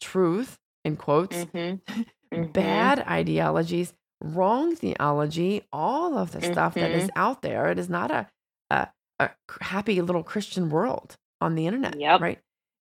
[0.01, 2.03] truth, in quotes, Mm-hmm.
[2.33, 2.53] Mhm.
[2.53, 3.93] bad ideologies,
[4.23, 7.71] wrong theology, all of the stuff that is out there.
[7.71, 8.29] It is not a,
[8.71, 8.89] a,
[9.21, 12.21] a happy little Christian world on the internet, Yep.
[12.21, 12.39] right?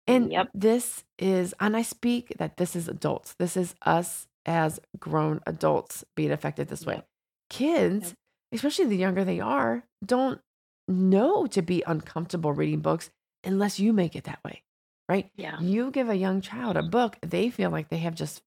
[0.07, 0.49] And Yep.
[0.53, 3.35] this is, and I speak that this is adults.
[3.39, 7.03] This is us as grown adults being affected this way.
[7.49, 8.13] Kids,
[8.51, 10.41] especially the younger they are, don't
[10.87, 13.09] know to be uncomfortable reading books
[13.43, 14.63] unless you make it that way,
[15.09, 15.29] right?
[15.37, 15.59] Yeah.
[15.59, 18.41] You give a young child a book, they feel like they have just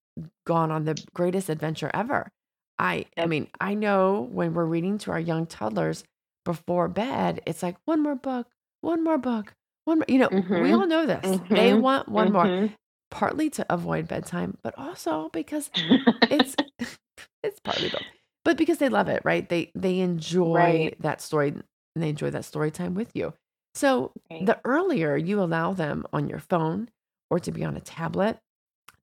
[0.47, 2.31] gone on the greatest adventure ever.
[2.79, 6.05] I I mean, I know when we're reading to our young toddlers
[6.45, 8.49] before bed, it's like one more book,
[8.81, 10.73] one more book, one more, you know, we Mhm.
[10.73, 11.41] all know this.
[11.49, 11.81] They Mhm.
[11.81, 12.75] want one more, Mhm.
[13.11, 15.71] partly to avoid bedtime, but also because
[16.31, 16.57] it's
[17.43, 18.07] it's partly both.
[18.45, 19.49] But because they love it, right?
[19.49, 20.95] They they enjoy Right.
[21.01, 21.65] that story and
[21.97, 23.35] they enjoy that story time with you.
[23.75, 24.41] So Right.
[24.47, 26.91] the earlier you allow them on your phone
[27.31, 28.39] or to be on a tablet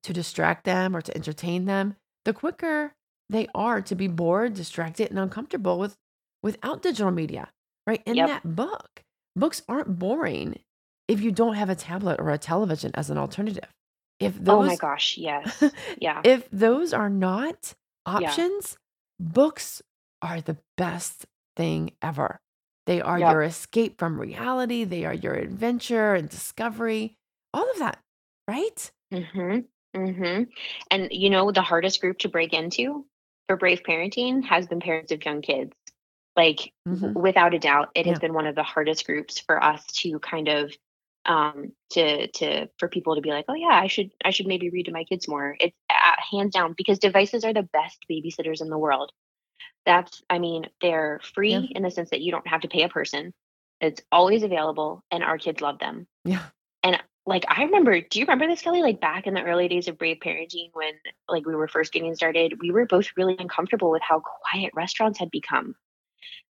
[0.04, 2.92] to distract them or to entertain them, the quicker
[3.30, 5.96] they are to be bored, distracted, and uncomfortable with
[6.42, 7.50] without digital media,
[7.86, 8.02] right?
[8.04, 8.26] In Yep.
[8.28, 9.02] that book,
[9.36, 10.58] books aren't boring
[11.08, 13.68] if you don't have a tablet or a television as an alternative.
[14.20, 15.16] If those, oh my gosh.
[15.18, 15.62] Yes.
[16.00, 16.20] Yeah.
[16.24, 17.74] if those are not
[18.06, 18.76] options,
[19.18, 19.82] books
[20.20, 22.38] are the best thing ever.
[22.86, 23.30] They are Yep.
[23.30, 27.16] your escape from reality, they are your adventure and discovery,
[27.54, 27.98] all of that,
[28.48, 28.90] right?
[29.12, 29.60] Mm-hmm.
[29.96, 30.44] Mm-hmm.
[30.90, 33.06] And you know, the hardest group to break into
[33.46, 35.72] for brave parenting has been parents of young kids.
[36.36, 37.14] Like Mhm.
[37.14, 40.48] without a doubt, it has been one of the hardest groups for us to kind
[40.48, 40.72] of
[41.26, 44.70] um to to for people to be like, oh yeah, I should I should maybe
[44.70, 45.56] read to my kids more.
[45.60, 49.12] It's uh, hands down because devices are the best babysitters in the world.
[49.84, 51.66] That's I mean, they're free Yeah.
[51.76, 53.34] in the sense that you don't have to pay a person.
[53.80, 56.06] It's always available, and our kids love them.
[56.24, 56.44] Yeah.
[57.24, 58.82] Like I remember, do you remember this, Kelly?
[58.82, 60.94] Like back in the early days of Brave Parenting, when
[61.28, 65.18] like we were first getting started, we were both really uncomfortable with how quiet restaurants
[65.18, 65.76] had become.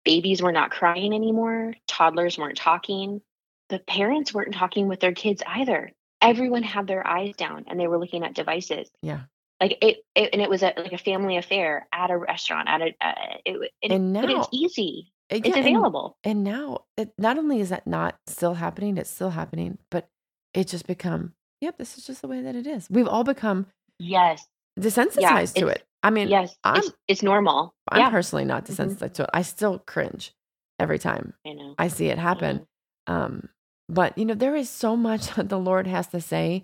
[0.04, 1.74] Babies were not crying anymore.
[1.88, 3.22] Toddlers weren't talking.
[3.70, 5.92] The parents weren't talking with their kids either.
[6.22, 8.90] Everyone had their eyes down and they were looking at devices.
[9.02, 9.22] Yeah.
[9.62, 12.68] Like it, it and it was a, like a family affair at a restaurant.
[12.68, 13.14] At a, uh,
[13.46, 15.12] it, it, And but now it's easy.
[15.30, 16.18] It's yeah, and, available.
[16.24, 20.10] and now it, not only is that not still happening, it's still happening, but
[20.54, 22.88] it's just become, yep, this is just the way that it is.
[22.90, 23.68] We've all become
[24.00, 24.48] Yes.
[24.80, 25.84] desensitized to it.
[26.04, 26.56] I mean, Yes.
[26.64, 27.74] I'm it's it's normal.
[27.90, 28.10] I'm yeah.
[28.10, 28.76] personally not Mhm.
[28.76, 29.30] desensitized to it.
[29.34, 30.34] I still cringe
[30.80, 31.76] every time I know.
[31.78, 32.68] I see it happen.
[33.08, 33.50] Um,
[33.90, 36.64] but you know, there is so much that the Lord has to say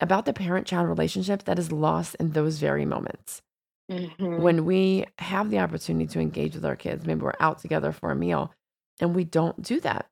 [0.00, 3.40] about the parent-child relationship that is lost in those very moments
[3.90, 4.40] Mhm.
[4.40, 7.06] when we have the opportunity to engage with our kids.
[7.06, 8.52] Maybe we're out together for a meal,
[9.00, 10.08] and we don't do that.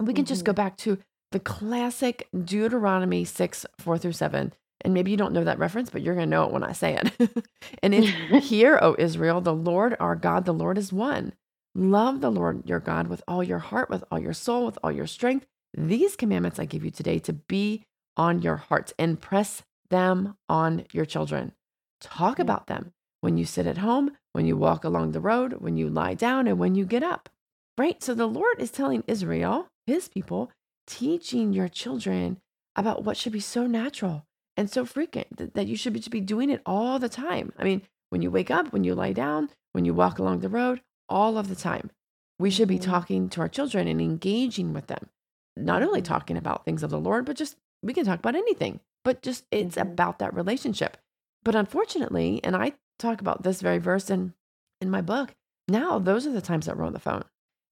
[0.00, 0.98] We can just go back to
[1.36, 4.54] the classic Deuteronomy six four through seven.
[4.80, 6.72] And maybe you don't know that reference, but you're going to know it when I
[6.72, 7.46] say it.
[7.82, 8.08] and it's
[8.48, 11.34] Hear, O Israel, the Lord our God, the Lord is one.
[11.74, 14.90] Love the Lord your God with all your heart, with all your soul, with all
[14.90, 15.44] your strength.
[15.76, 17.84] These commandments I give you today to be
[18.16, 21.52] on your hearts and press them on your children.
[22.00, 22.40] Talk Mm.
[22.40, 25.90] about them when you sit at home, when you walk along the road, when you
[25.90, 27.28] lie down, and when you get up.
[27.76, 28.02] Right?
[28.02, 30.50] So the Lord is telling Israel, his people,
[30.86, 32.40] teaching your children
[32.76, 36.12] about what should be so natural and so frequent that, that you should be, should
[36.12, 37.52] be doing it all the time.
[37.58, 40.48] I mean, when you wake up, when you lie down, when you walk along the
[40.48, 41.90] road, all of the time.
[42.38, 42.82] We should be Mhm.
[42.84, 45.08] talking to our children and engaging with them.
[45.56, 46.06] Not only Mhm.
[46.06, 49.46] talking about things of the Lord, but just we can talk about anything, but just
[49.50, 49.82] it's Mhm.
[49.92, 50.96] about that relationship.
[51.42, 54.34] But unfortunately, and I talk about this very verse in
[54.82, 55.34] in my book,
[55.68, 57.24] now those are the times that we're on the phone.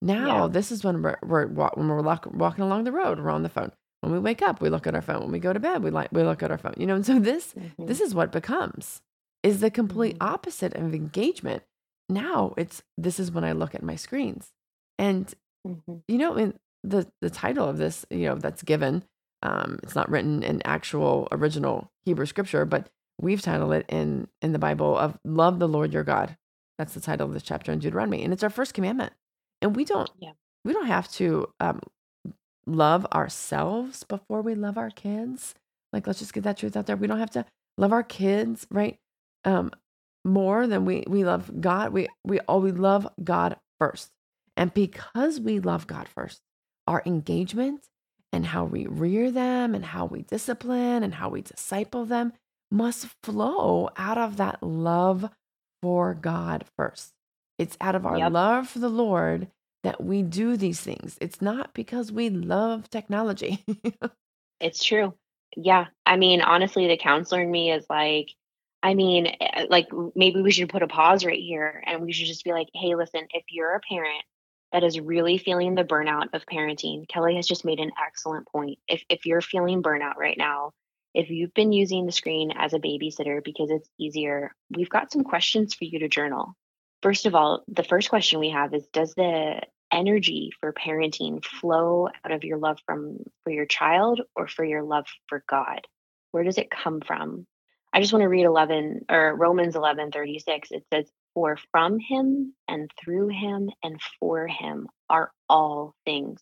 [0.05, 0.49] Now Yeah.
[0.49, 3.49] this is when we're, we're when we're walk, walking along the road, we're on the
[3.49, 3.73] phone.
[4.03, 5.23] When we wake up, we look at our phone.
[5.23, 6.75] When we go to bed, we like we look at our phone.
[6.77, 7.87] You know, and so this Mhm.
[7.87, 9.01] this is what becomes
[9.43, 10.27] is the complete Mhm.
[10.27, 11.63] opposite of engagement.
[12.11, 14.53] Now it's this is when I look at my screens.
[14.99, 15.33] And
[15.67, 16.03] Mhm.
[16.07, 19.05] you know, in the the title of this, you know, that's given,
[19.43, 24.53] um, it's not written in actual original Hebrew scripture, but we've titled it in in
[24.53, 26.37] the Bible of love the Lord your God.
[26.77, 29.15] That's the title of this chapter in Deuteronomy, and it's our first commandment.
[29.65, 30.33] And we don't Yeah.
[30.65, 31.81] we don't have to um,
[32.67, 35.55] love ourselves before we love our kids.
[35.93, 36.97] Like, let's just get that truth out there.
[36.97, 37.47] We don't have to
[37.79, 38.99] love our kids, right?
[39.45, 39.73] Um,
[40.25, 41.93] more than we we love God.
[41.93, 44.11] We we all we love God first.
[44.57, 46.43] And because we love God first,
[46.87, 47.89] our engagement
[48.33, 52.35] and how we rear them and how we discipline and how we disciple them
[52.71, 55.31] must flow out of that love
[55.83, 57.13] for God first.
[57.59, 58.33] It's out of our yep.
[58.33, 59.49] love for the Lord
[59.85, 61.17] that we do these things.
[61.21, 63.65] It's not because we love technology.
[64.61, 65.15] it's true.
[65.57, 65.87] Yeah.
[66.05, 68.31] I mean, honestly, the counselor in me is like,
[68.83, 69.87] I mean, eh, like
[70.17, 72.95] maybe we should put a pause right here and we should just be like, hey,
[72.95, 74.25] listen, if you're a parent
[74.73, 78.79] that is really feeling the burnout of parenting, Kelly has just made an excellent point.
[78.89, 80.73] If if you're feeling burnout right now,
[81.15, 85.23] if you've been using the screen as a babysitter because it's easier, we've got some
[85.23, 86.57] questions for you to journal.
[87.05, 89.61] First of all, the first question we have is Does the
[89.93, 94.83] energy for parenting flow out of your love from for your child or for your
[94.83, 95.87] love for God?
[96.31, 97.47] Where does it come from?
[97.93, 100.71] I just want to read 11 or Romans 11 36.
[100.71, 106.41] It says, For from him and through him and for him are all things.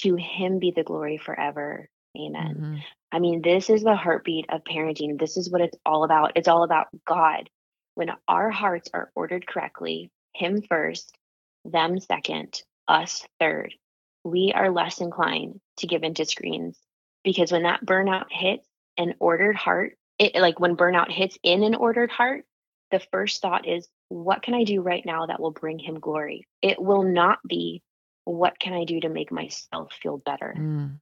[0.00, 1.88] To him be the glory forever.
[2.14, 2.54] Amen.
[2.54, 2.76] Mm-hmm.
[3.12, 5.18] I mean, this is the heartbeat of parenting.
[5.18, 6.32] This is what it's all about.
[6.36, 7.48] It's all about God.
[7.96, 11.12] When our hearts are ordered correctly, Him first,
[11.64, 13.74] them second, us third,
[14.22, 16.78] we are less inclined to give into screens
[17.24, 21.74] because when that burnout hits an ordered heart, it like when burnout hits in an
[21.74, 22.44] ordered heart,
[22.92, 26.46] the first thought is, what can I do right now that will bring him glory?
[26.62, 27.82] It will not be,
[28.24, 30.54] what can I do to make myself feel better?
[30.56, 31.00] Mm.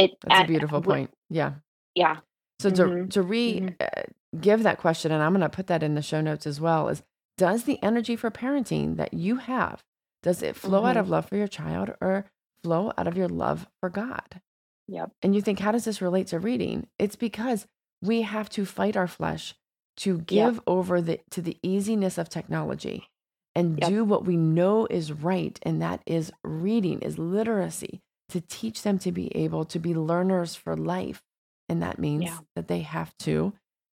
[0.00, 1.10] It That's a beautiful point.
[1.28, 1.54] Yeah.
[1.94, 2.16] Yeah.
[2.60, 3.08] So to mm-hmm.
[3.08, 3.74] to re mm-hmm.
[3.80, 4.02] uh,
[4.40, 6.88] give that question, and I'm going to put that in the show notes as well.
[6.88, 7.02] Is
[7.38, 9.82] does the energy for parenting that you have
[10.22, 11.12] does it flow out of mm-hmm.
[11.12, 12.26] love for your child or
[12.62, 14.40] flow out of your love for God?
[14.88, 15.12] Yep.
[15.22, 16.88] And you think, how does this relate to reading?
[16.98, 17.66] It's because
[18.02, 19.54] we have to fight our flesh
[19.98, 20.62] to give yep.
[20.66, 23.08] over the to the easiness of technology
[23.54, 23.88] and yep.
[23.88, 28.98] do what we know is right, and that is reading, is literacy, to teach them
[29.00, 31.22] to be able to be learners for life.
[31.70, 32.38] And that means yeah.
[32.56, 33.52] that they have to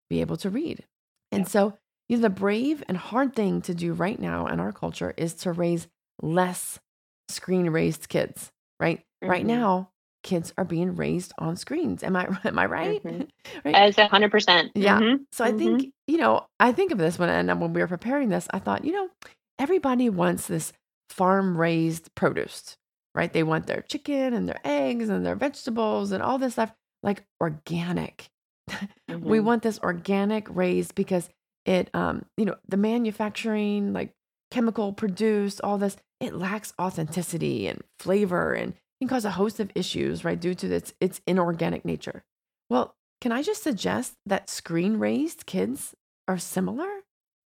[0.08, 0.82] be able to read.
[1.30, 1.48] And yeah.
[1.48, 5.12] so, you know, the brave and hard thing to do right now in our culture
[5.18, 5.86] is to raise
[6.22, 6.80] less
[7.28, 9.00] screen raised kids, right?
[9.00, 9.30] Mm-hmm.
[9.30, 9.90] Right now,
[10.22, 12.02] kids are being raised on screens.
[12.02, 13.04] Am I am I right?
[13.04, 13.24] Mm-hmm.
[13.66, 13.74] right?
[13.74, 14.72] As a hundred percent.
[14.74, 14.98] Yeah.
[14.98, 15.24] Mm-hmm.
[15.32, 15.88] So I think mm-hmm.
[16.06, 18.86] you know I think of this when and when we were preparing this, I thought
[18.86, 19.10] you know
[19.58, 20.72] everybody wants this
[21.10, 22.78] farm raised produce,
[23.14, 23.30] right?
[23.30, 27.24] They want their chicken and their eggs and their vegetables and all this stuff like
[27.40, 28.28] organic.
[29.08, 29.28] Mm-hmm.
[29.28, 31.30] we want this organic raised because
[31.64, 34.12] it, um, you know, the manufacturing, like
[34.50, 39.70] chemical produced, all this, it lacks authenticity and flavor and can cause a host of
[39.74, 42.24] issues, right, due to its its inorganic nature.
[42.70, 45.94] Well, can I just suggest that screen raised kids
[46.26, 46.88] are similar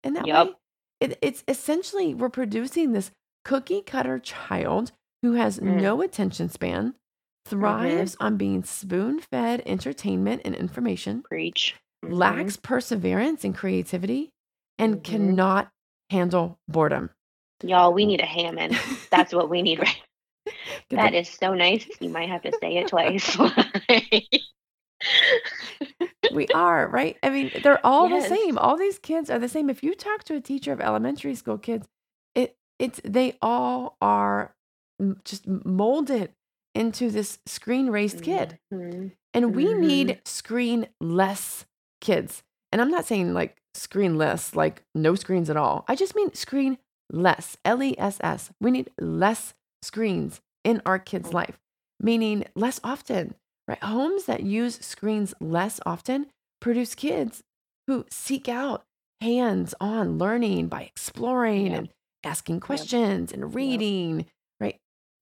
[0.03, 0.47] in that yep.
[0.47, 0.53] way?
[1.01, 3.11] It, it's essentially we're producing this
[3.45, 5.81] cookie cutter child who has mm.
[5.81, 6.93] no attention span,
[7.45, 8.23] thrives mm-hmm.
[8.23, 12.13] on being spoon fed entertainment and information, preach, mm-hmm.
[12.13, 14.31] lacks perseverance and creativity,
[14.77, 15.11] and mm-hmm.
[15.11, 15.69] cannot
[16.09, 17.09] handle boredom.
[17.63, 18.79] Y'all, we need a Hammond.
[19.11, 20.01] That's what we need right.
[20.89, 21.85] That is so nice.
[21.99, 23.37] You might have to say it twice.
[26.33, 27.15] we are, right?
[27.21, 28.27] I mean, they're all yes.
[28.27, 28.57] the same.
[28.57, 29.69] All these kids are the same.
[29.69, 31.87] If you talk to a teacher of elementary school kids,
[32.33, 34.55] it it's they all are
[35.23, 36.33] just mold it
[36.75, 38.59] into this screen raised kid.
[38.73, 39.07] Mm-hmm.
[39.33, 39.81] And we mm-hmm.
[39.81, 41.65] need screen less
[42.01, 42.43] kids.
[42.71, 45.85] And I'm not saying like screen less, like no screens at all.
[45.87, 46.77] I just mean screen
[47.11, 48.51] less, L E S S.
[48.59, 51.59] We need less screens in our kids' life,
[51.99, 53.35] meaning less often,
[53.67, 53.83] right?
[53.83, 56.27] Homes that use screens less often
[56.59, 57.43] produce kids
[57.87, 58.83] who seek out
[59.21, 61.89] hands on learning by exploring and
[62.23, 64.25] asking questions and reading,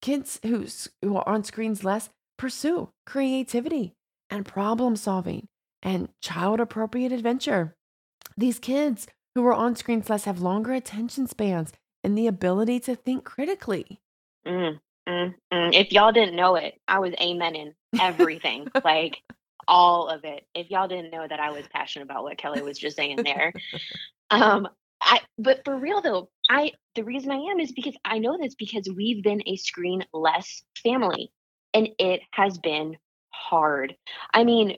[0.02, 3.94] Kids who's, who are on screens less pursue creativity
[4.30, 5.48] and problem solving
[5.82, 7.76] and child appropriate adventure.
[8.36, 12.96] These kids who are on screens less have longer attention spans and the ability to
[12.96, 14.00] think critically.
[14.46, 15.74] Mm, mm, mm.
[15.74, 19.22] If y'all didn't know it, I was amening everything, like
[19.68, 20.46] all of it.
[20.56, 23.54] If y'all didn't know that I was passionate about what Kelly was just saying there.
[24.30, 24.68] Um,
[25.02, 28.56] I but for real though, I the reason I am is because I know this
[28.56, 31.32] because we've been a screen less family
[31.74, 32.98] and it has been
[33.30, 33.96] hard.
[34.34, 34.78] I mean,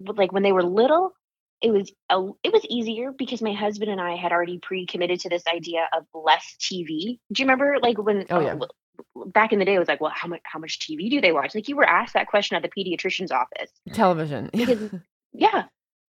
[0.00, 1.12] like when they were little,
[1.60, 5.28] it was a, it was easier because my husband and I had already pre-committed to
[5.28, 7.18] this idea of less TV.
[7.32, 8.54] Do you remember like when oh, yeah.
[8.54, 11.20] uh, back in the day it was like, well, how much how much TV do
[11.20, 11.54] they watch?
[11.54, 13.70] Like you were asked that question at the pediatrician's office.
[13.92, 14.50] Television.
[14.58, 14.90] Because,
[15.32, 15.64] yeah.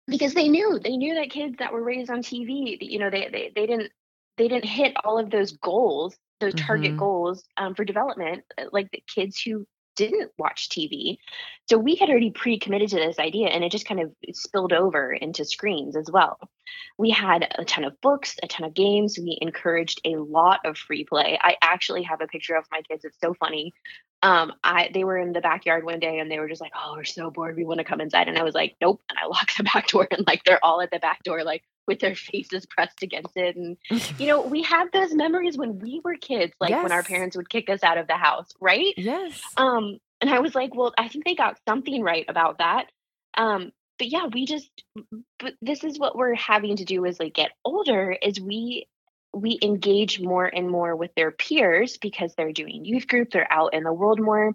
[0.08, 3.28] Because they knew they knew that kids that were raised on TV, you know, they
[3.32, 3.92] they, they didn't
[4.38, 6.98] they didn't hit all of those goals, those target Mhm.
[6.98, 11.18] goals um, for development, uh, like the kids who didn't watch TV.
[11.68, 15.12] So we had already pre-committed to this idea, and it just kind of spilled over
[15.12, 16.38] into screens as well.
[16.98, 19.18] We had a ton of books, a ton of games.
[19.18, 21.38] We encouraged a lot of free play.
[21.42, 23.04] I actually have a picture of my kids.
[23.04, 23.74] It's so funny.
[24.22, 26.94] Um, I they were in the backyard one day and they were just like, "Oh,
[26.96, 27.56] we're so bored.
[27.56, 29.88] We want to come inside." And I was like, "Nope." And I locked the back
[29.88, 33.36] door and like they're all at the back door like with their faces pressed against
[33.36, 33.76] it and
[34.18, 37.48] you know, we have those memories when we were kids, like when our parents would
[37.48, 38.92] kick us out of the house, right?
[38.96, 39.40] Yes.
[39.56, 42.86] Um, and I was like, well, I think they got something right about that.
[43.36, 44.70] Um, but yeah, we just,
[45.38, 48.86] but this is what we're having to do as like get older is we
[49.32, 53.74] we engage more and more with their peers because they're doing youth group, they're out
[53.74, 54.54] in the world more,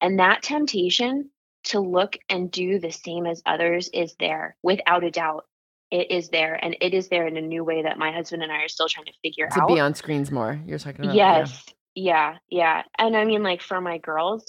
[0.00, 1.30] and that temptation
[1.64, 5.46] to look and do the same as others is there without a doubt.
[5.90, 8.52] It is there, and it is there in a new way that my husband and
[8.52, 9.68] I are still trying to figure To out.
[9.68, 10.60] To be on screens more.
[10.64, 11.16] You're talking about.
[11.16, 11.64] Yes.
[11.96, 12.36] Yeah.
[12.48, 12.84] Yeah.
[12.96, 14.44] And I mean, like for my girls,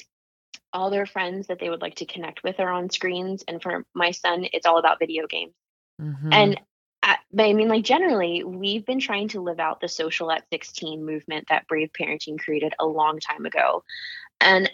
[0.71, 3.43] all their friends that they would like to connect with are on screens.
[3.47, 5.53] And for my son, it's all about video games.
[5.99, 6.29] Mhm.
[6.31, 6.61] And
[7.03, 10.43] I, but I mean, like generally, we've been trying to live out the social at
[10.51, 13.83] 16 movement that Brave Parenting created a long time ago.
[14.39, 14.69] And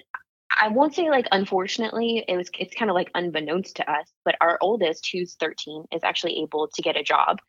[0.60, 4.36] I won't say like unfortunately, it was it's kind of like unbeknownst to us, but
[4.42, 7.40] our oldest, who's 13, is actually able to get a job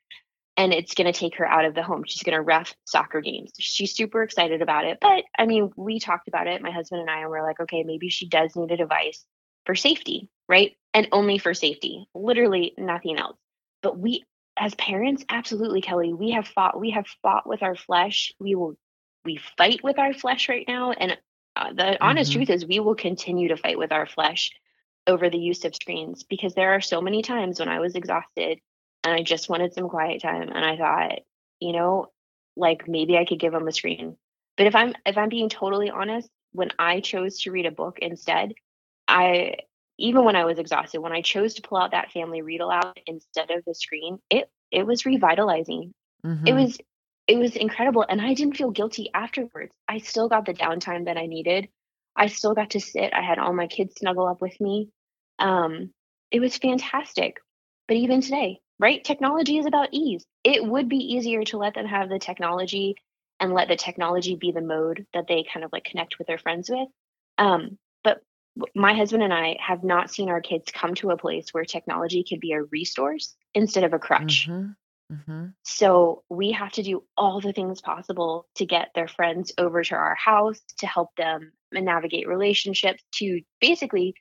[0.59, 2.03] and it's going to take her out of the home.
[2.05, 3.53] She's going to ref soccer games.
[3.61, 4.99] She's super excited about it.
[5.01, 7.85] But I mean, we talked about it, my husband and I, and we're like, okay,
[7.85, 9.25] maybe she does need a device
[9.65, 10.73] for safety, right?
[10.93, 13.39] And only for safety, literally nothing else.
[13.83, 14.25] But we,
[14.59, 16.79] as parents, absolutely, Kelly, we have fought.
[16.81, 18.33] We have fought with our flesh.
[18.41, 18.77] We will,
[19.25, 20.93] we fight with our flesh right now.
[20.93, 21.19] And
[21.57, 22.35] uh, the honest Mhm.
[22.35, 24.51] truth is, we will continue to fight with our flesh
[25.07, 28.61] over the use of screens because there are so many times when I was exhausted
[29.05, 31.21] and I just wanted some quiet time and I thought,
[31.61, 32.13] you know,
[32.57, 34.17] like maybe I could give them a screen.
[34.57, 37.99] But if I'm if I'm being totally honest, when I chose to read a book
[38.01, 38.55] instead,
[39.09, 39.57] I
[39.99, 43.01] even when I was exhausted, when I chose to pull out that family read aloud
[43.07, 45.95] instead of the screen, it it was revitalizing.
[46.45, 46.55] It Mhm.
[46.55, 46.79] was
[47.27, 49.73] it was incredible and I didn't feel guilty afterwards.
[49.89, 51.69] I still got the downtime that I needed.
[52.17, 53.13] I still got to sit.
[53.15, 54.91] I had all my kids snuggle up with me.
[55.39, 55.93] Um
[56.31, 57.39] it was fantastic.
[57.87, 59.03] But even today, right?
[59.03, 60.27] Technology is about ease.
[60.45, 62.97] It would be easier to let them have the technology
[63.41, 66.39] and let the technology be the mode that they kind of like connect with their
[66.39, 66.89] friends with.
[67.39, 68.23] Um, but
[68.75, 72.25] my husband and I have not seen our kids come to a place where technology
[72.29, 74.49] could be a resource instead of a crutch.
[74.49, 74.75] Mhm.
[75.13, 75.55] Mhm.
[75.65, 79.95] So we have to do all the things possible to get their friends over to
[79.95, 84.15] our house to help them navigate relationships, to basically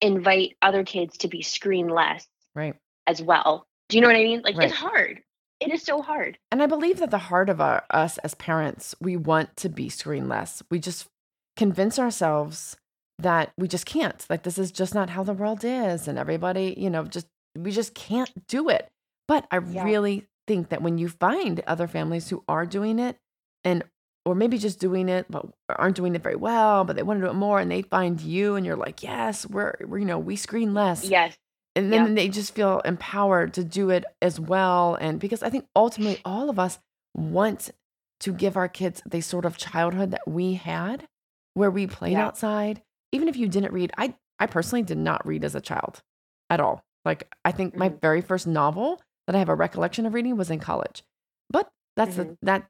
[0.00, 2.26] invite other kids to be screen less
[2.56, 2.74] Right.
[3.06, 3.66] as well.
[3.88, 4.42] Do you know what I mean?
[4.42, 4.68] Like Right.
[4.70, 5.22] it's hard.
[5.60, 6.38] It is so hard.
[6.50, 9.88] And I believe that the heart of our, us as parents, we want to be
[9.88, 10.60] screen less.
[10.72, 11.06] We just
[11.56, 12.76] convince ourselves
[13.22, 14.24] that we just can't.
[14.30, 17.70] Like this is just not how the world is, and everybody, you know, just we
[17.70, 18.90] just can't do it.
[19.28, 19.84] But I Yeah.
[19.84, 23.16] really think that when you find other families who are doing it,
[23.64, 23.82] and
[24.24, 27.26] or maybe just doing it but aren't doing it very well, but they want to
[27.26, 30.18] do it more, and they find you, and you're like, yes, we're, we're you know,
[30.18, 31.36] we screen less Yes.
[31.74, 32.04] and Yeah.
[32.04, 36.20] then they just feel empowered to do it as well and because i think ultimately
[36.24, 36.78] all of us
[37.16, 37.70] want
[38.20, 41.06] to give our kids the sort of childhood that we had
[41.54, 42.26] where we played Yeah.
[42.26, 42.82] outside
[43.12, 46.02] even if you didn't read i i personally did not read as a child
[46.50, 48.00] at all like i think my Mhm.
[48.00, 51.02] very first novel that i have a recollection of reading was in college
[51.50, 52.36] but that's the, Mhm.
[52.42, 52.68] that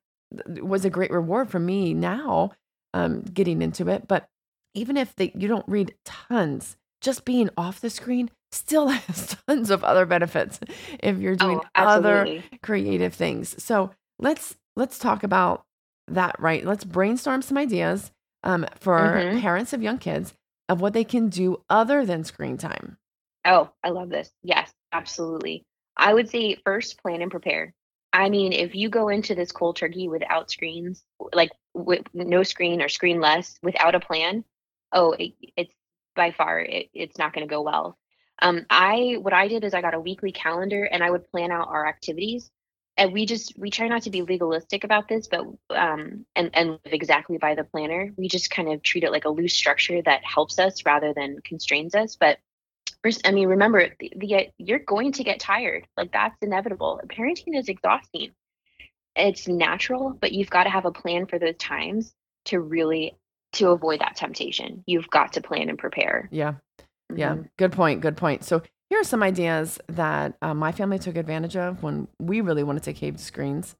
[0.62, 2.52] was a great reward for me now
[2.94, 4.28] um getting into it but
[4.74, 9.70] even if they, you don't read tons, just being off the screen still has tons
[9.70, 10.58] of other benefits
[11.00, 12.24] if you're doing Oh, other
[12.62, 13.62] creative things.
[13.62, 15.66] So let's let's talk about
[16.08, 16.40] that.
[16.40, 16.64] Right?
[16.64, 18.12] Let's brainstorm some ideas
[18.42, 19.40] um, for Mhm.
[19.40, 20.34] parents of young kids
[20.68, 22.98] of what they can do other than screen time.
[23.44, 24.32] Oh, I love this.
[24.42, 25.64] Yes, absolutely.
[25.96, 27.74] I would say first plan and prepare.
[28.12, 32.82] I mean, if you go into this cold turkey without screens, like with no screen
[32.82, 34.44] or screen less, without a plan,
[34.92, 35.72] oh, it, it's
[36.14, 37.98] by far it, it's not going to go well.
[38.40, 41.50] Um, I what I did is I got a weekly calendar and I would plan
[41.50, 42.50] out our activities.
[42.96, 46.70] And we just we try not to be legalistic about this, but um, and and
[46.70, 48.10] live exactly by the planner.
[48.16, 51.38] We just kind of treat it like a loose structure that helps us rather than
[51.44, 52.16] constrains us.
[52.16, 52.38] But
[53.02, 55.86] First, I mean, remember, the, the, you're going to get tired.
[55.96, 57.00] Like that's inevitable.
[57.08, 58.30] Parenting is exhausting.
[59.16, 62.14] It's natural, but you've got to have a plan for those times
[62.46, 63.16] to really
[63.54, 64.82] to avoid that temptation.
[64.86, 66.28] You've got to plan and prepare.
[66.32, 66.54] Yeah.
[67.14, 67.34] Yeah.
[67.34, 67.48] Mhm.
[67.58, 68.00] Good point.
[68.00, 68.44] Good point.
[68.44, 68.62] So
[68.92, 72.82] here are some ideas that uh, my family took advantage of when we really wanted
[72.82, 73.74] to cave to screens.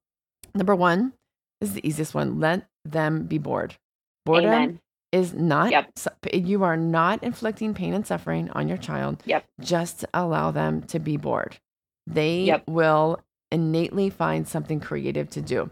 [0.54, 1.12] Number one
[1.60, 3.76] is the easiest one let them be bored.
[4.24, 4.80] Boredom Amen.
[5.12, 5.92] is not, yep.
[6.32, 9.22] you are not inflicting pain and suffering on your child.
[9.26, 9.44] Yep.
[9.60, 11.58] Just allow them to be bored.
[12.06, 12.64] They yep.
[12.66, 15.70] will innately find something creative to do.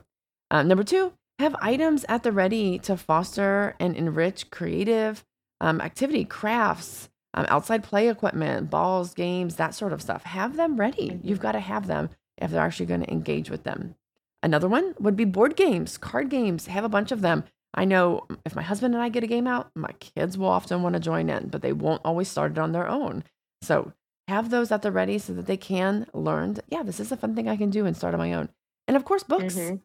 [0.51, 5.25] Uh, number two, have items at the ready to foster and enrich creative
[5.63, 10.25] um, activity, crafts, um, outside play equipment, balls, games, that sort of stuff.
[10.25, 11.11] Have them ready.
[11.11, 11.27] Mm-hmm.
[11.27, 13.95] You've got to have them if they're actually going to engage with them.
[14.43, 16.67] Another one would be board games, card games.
[16.67, 17.45] Have a bunch of them.
[17.75, 20.83] I know if my husband and I get a game out, my kids will often
[20.83, 23.23] want to join in, but they won't always start it on their own.
[23.63, 23.93] So
[24.27, 27.17] have those at the ready so that they can learn, that, yeah, this is a
[27.17, 28.49] fun thing I can do and start on my own.
[28.89, 29.55] And of course, books.
[29.55, 29.77] Mm-hmm.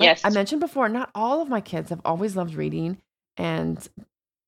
[0.00, 0.22] Yes.
[0.24, 2.98] I mentioned before, not all of my kids have always loved reading.
[3.36, 3.86] And,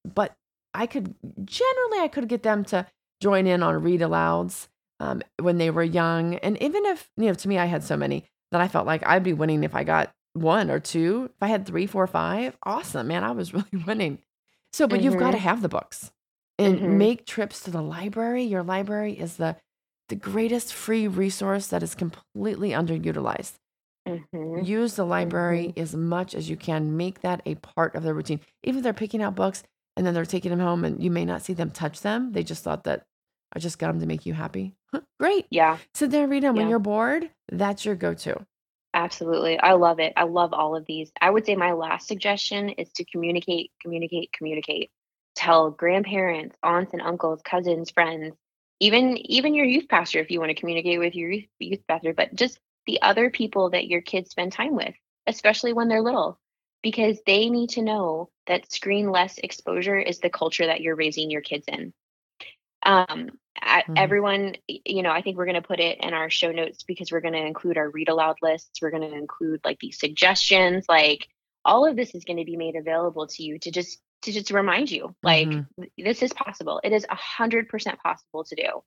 [0.05, 0.35] but
[0.75, 1.15] I could
[1.45, 2.87] generally, I could get them to
[3.21, 4.69] join in on read alouds
[5.01, 6.37] um, when they were young.
[6.37, 9.07] And even if, you know, to me, I had so many that I felt like
[9.07, 11.31] I'd be winning if I got one or two.
[11.35, 14.19] If I had three, four, five, awesome, man, I was really winning.
[14.73, 15.05] So, but mm-hmm.
[15.05, 16.11] you've got to have the books
[16.59, 16.99] and mm-hmm.
[16.99, 18.45] make trips to the library.
[18.45, 19.57] Your library is the
[20.09, 23.55] the greatest free resource that is completely underutilized.
[24.07, 24.65] Mm-hmm.
[24.65, 25.81] Use the library mm-hmm.
[25.81, 26.97] as much as you can.
[26.97, 28.41] Make that a part of their routine.
[28.63, 29.63] Even if they're picking out books
[29.97, 32.43] and then they're taking them home and you may not see them touch them, they
[32.43, 33.05] just thought that
[33.55, 34.75] I just got them to make you happy.
[35.21, 35.47] Great.
[35.51, 35.79] Yeah.
[35.95, 36.57] Sit there and read them.
[36.57, 36.63] Yeah.
[36.63, 38.47] When you're bored, that's your go to.
[38.95, 39.59] Absolutely.
[39.59, 40.13] I love it.
[40.17, 41.11] I love all of these.
[41.21, 44.91] I would say my last suggestion is to communicate, communicate, communicate.
[45.35, 48.35] Tell grandparents, aunts and uncles, cousins, friends,
[48.81, 52.13] even even your youth pastor if you want to communicate with your youth, youth pastor,
[52.13, 54.95] but just the other people that your kids spend time with,
[55.27, 56.39] especially when they're little,
[56.83, 61.31] because they need to know that screen less exposure is the culture that you're raising
[61.31, 61.93] your kids in.
[62.85, 63.31] Um,
[63.63, 63.95] mm-hmm.
[63.97, 67.13] everyone, you know, I think we're going to put it in our show notes because
[67.13, 68.83] we're going to include our read aloud lists.
[68.83, 71.29] We're going to include like these suggestions, like
[71.65, 74.51] all of this is going to be made available to you to just to just
[74.51, 75.83] remind you like mm-hmm.
[75.99, 78.83] this is possible it is a hundred percent possible to do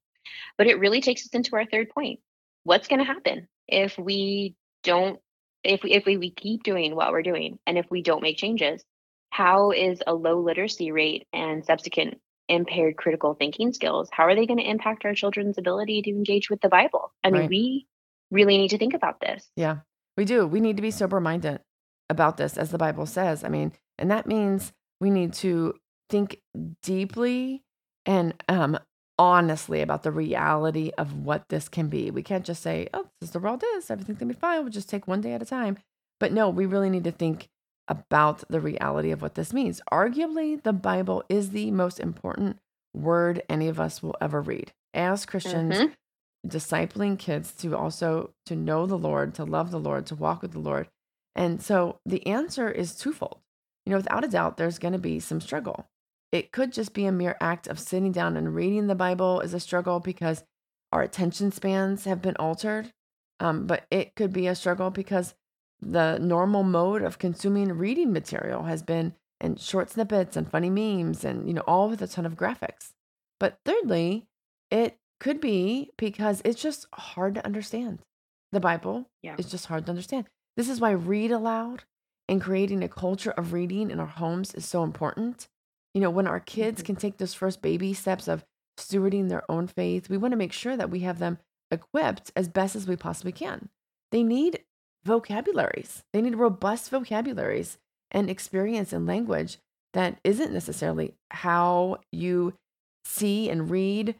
[0.58, 2.20] but it really takes us into our third point
[2.64, 5.20] what's going to happen if we don't
[5.66, 8.38] if we if we, we keep doing what we're doing and if we don't make
[8.38, 8.84] changes
[9.30, 14.46] how is a low literacy rate and subsequent impaired critical thinking skills how are they
[14.46, 17.12] going to impact our children's ability to engage with the bible?
[17.24, 17.50] I mean right.
[17.50, 17.88] we
[18.32, 19.50] really need to think about this.
[19.56, 19.78] Yeah
[20.18, 20.48] we do.
[20.48, 21.60] We need to be sober minded
[22.10, 23.44] about this as the bible says.
[23.44, 25.74] I mean and that means we need to
[26.10, 26.42] think
[26.82, 27.64] deeply
[28.06, 28.78] and um,
[29.18, 32.12] honestly about the reality of what this can be.
[32.12, 34.62] We can't just say, oh, this is the world is, everything's gonna be fine.
[34.62, 35.78] We'll just take one day at a time.
[36.20, 37.48] But no, we really need to think
[37.88, 39.82] about the reality of what this means.
[39.92, 42.58] Arguably, the Bible is the most important
[42.94, 44.72] word any of us will ever read.
[44.94, 46.48] As Christians, mm-hmm.
[46.48, 50.54] discipling kids to also to know the Lord, to love the Lord, to walk with
[50.54, 50.88] the Lord.
[51.36, 53.40] And so the answer is twofold.
[53.86, 55.86] You know, without a doubt, there's going to be some struggle.
[56.36, 59.54] It could just be a mere act of sitting down and reading the Bible is
[59.54, 60.44] a struggle because
[60.92, 62.92] our attention spans have been altered.
[63.40, 65.34] Um, but it could be a struggle because
[65.80, 71.24] the normal mode of consuming reading material has been in short snippets and funny memes
[71.24, 72.92] and you know all with a ton of graphics.
[73.40, 74.28] But thirdly,
[74.70, 78.00] it could be because it's just hard to understand.
[78.52, 79.36] The Bible yeah.
[79.38, 80.26] is just hard to understand.
[80.58, 81.84] This is why read aloud
[82.28, 85.48] and creating a culture of reading in our homes is so important
[85.96, 86.88] you know, when our kids mm-hmm.
[86.88, 88.46] can take those first baby steps of
[88.78, 91.40] stewarding their own faith, we want to make sure that we have them
[91.72, 93.70] equipped as best as we possibly can.
[94.12, 94.60] They need
[95.06, 97.78] vocabularies, they need robust vocabularies
[98.12, 99.58] and experience in language
[99.94, 102.54] that isn't necessarily how you
[103.06, 104.16] see and read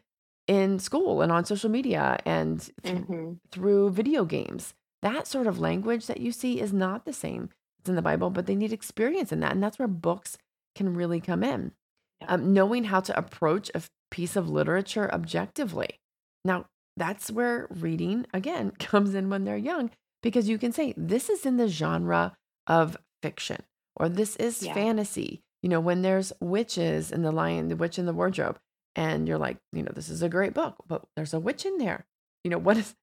[0.46, 3.32] in school and on social media and mm-hmm.
[3.50, 4.72] through video games.
[5.02, 7.50] That sort of language that you see is not the same.
[7.80, 9.52] It's in the Bible, but they need experience in that.
[9.52, 10.38] And that's where books
[10.76, 11.72] can really come in.
[12.20, 12.28] Yeah.
[12.28, 15.98] Um, knowing how to approach a piece of literature objectively.
[16.44, 16.66] Now,
[16.96, 19.90] that's where reading, again, comes in when they're young,
[20.22, 23.62] because you can say, this is in the genre of fiction,
[23.96, 24.74] or this is yeah.
[24.74, 25.42] fantasy.
[25.62, 28.58] You know, when there's witches in the lion, the witch in the wardrobe,
[28.94, 31.78] and you're like, you know, this is a great book, but there's a witch in
[31.78, 32.06] there.
[32.44, 32.94] You know, what is,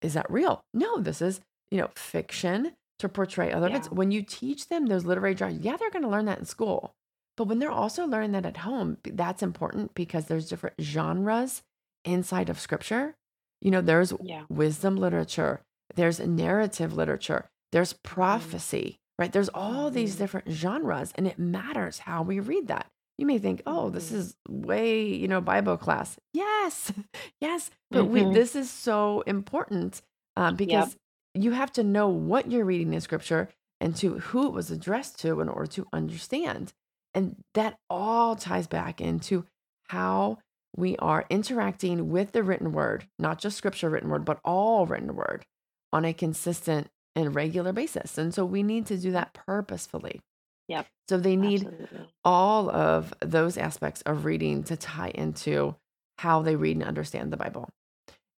[0.00, 0.64] is that real?
[0.72, 3.82] No, this is, you know, fiction to portray other yeah.
[3.90, 6.94] When you teach them those literary genres, yeah, they're going to learn that in school.
[7.36, 11.62] But when they're also learning that at home, that's important because there's different genres
[12.04, 13.16] inside of scripture.
[13.60, 14.44] You know, there's yeah.
[14.48, 15.62] wisdom literature,
[15.94, 18.14] there's narrative literature, there's mm-hmm.
[18.14, 19.32] prophecy, right?
[19.32, 20.22] There's all these mm-hmm.
[20.22, 22.90] different genres, and it matters how we read that.
[23.16, 24.16] You may think, oh, this Mhm.
[24.16, 26.18] is way, you know, Bible class.
[26.32, 26.92] Yes,
[27.40, 27.70] yes.
[27.90, 28.34] But we, Mhm.
[28.34, 30.02] this is so important
[30.36, 30.56] uh, Yep.
[30.56, 30.96] because
[31.32, 33.48] you have to know what you're reading in scripture
[33.80, 36.72] and to who it was addressed to in order to understand.
[37.14, 39.44] And that all ties back into
[39.88, 40.38] how
[40.76, 45.14] we are interacting with the written word, not just scripture written word, but all written
[45.14, 45.44] word
[45.92, 48.18] on a consistent and regular basis.
[48.18, 50.20] And so we need to do that purposefully.
[50.68, 50.86] Yep.
[51.08, 52.08] So they need Absolutely.
[52.24, 55.76] all of those aspects of reading to tie into
[56.18, 57.68] how they read and understand the Bible.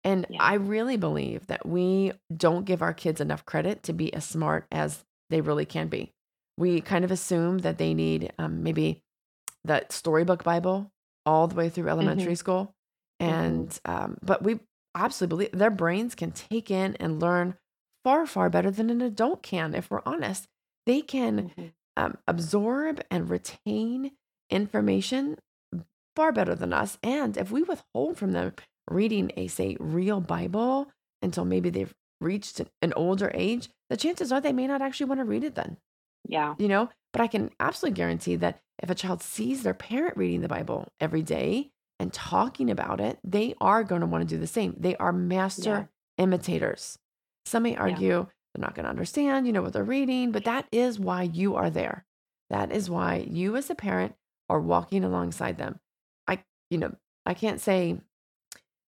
[0.04, 0.42] And Yeah.
[0.42, 4.66] I really believe that we don't give our kids enough credit to be as smart
[4.70, 6.12] as they really can be.
[6.58, 9.02] We kind of assume that they need um, maybe
[9.64, 10.90] that storybook Bible
[11.24, 12.38] all the way through elementary Mhm.
[12.38, 12.74] school.
[13.20, 13.26] Mhm.
[13.28, 14.60] And, um, but we
[14.94, 17.56] absolutely believe their brains can take in and learn
[18.04, 20.46] far, far better than an adult can, if we're honest.
[20.86, 21.72] They can Mhm.
[21.98, 24.12] um, absorb and retain
[24.50, 25.38] information
[26.14, 26.98] far better than us.
[27.02, 28.54] And if we withhold from them
[28.90, 30.90] reading a, say, real Bible
[31.22, 35.20] until maybe they've reached an older age, the chances are they may not actually want
[35.20, 35.78] to read it then,
[36.28, 36.54] Yeah.
[36.58, 36.88] you know?
[37.12, 40.88] But I can absolutely guarantee that if a child sees their parent reading the Bible
[41.00, 44.76] every day and talking about it, they are going to want to do the same.
[44.78, 46.98] They are master imitators.
[47.46, 50.66] Some may argue they're not going to understand, you know, what they're reading, but that
[50.72, 52.04] is why you are there.
[52.50, 54.14] That is why you as a parent
[54.48, 55.80] are walking alongside them.
[56.26, 57.98] I, you know, I can't say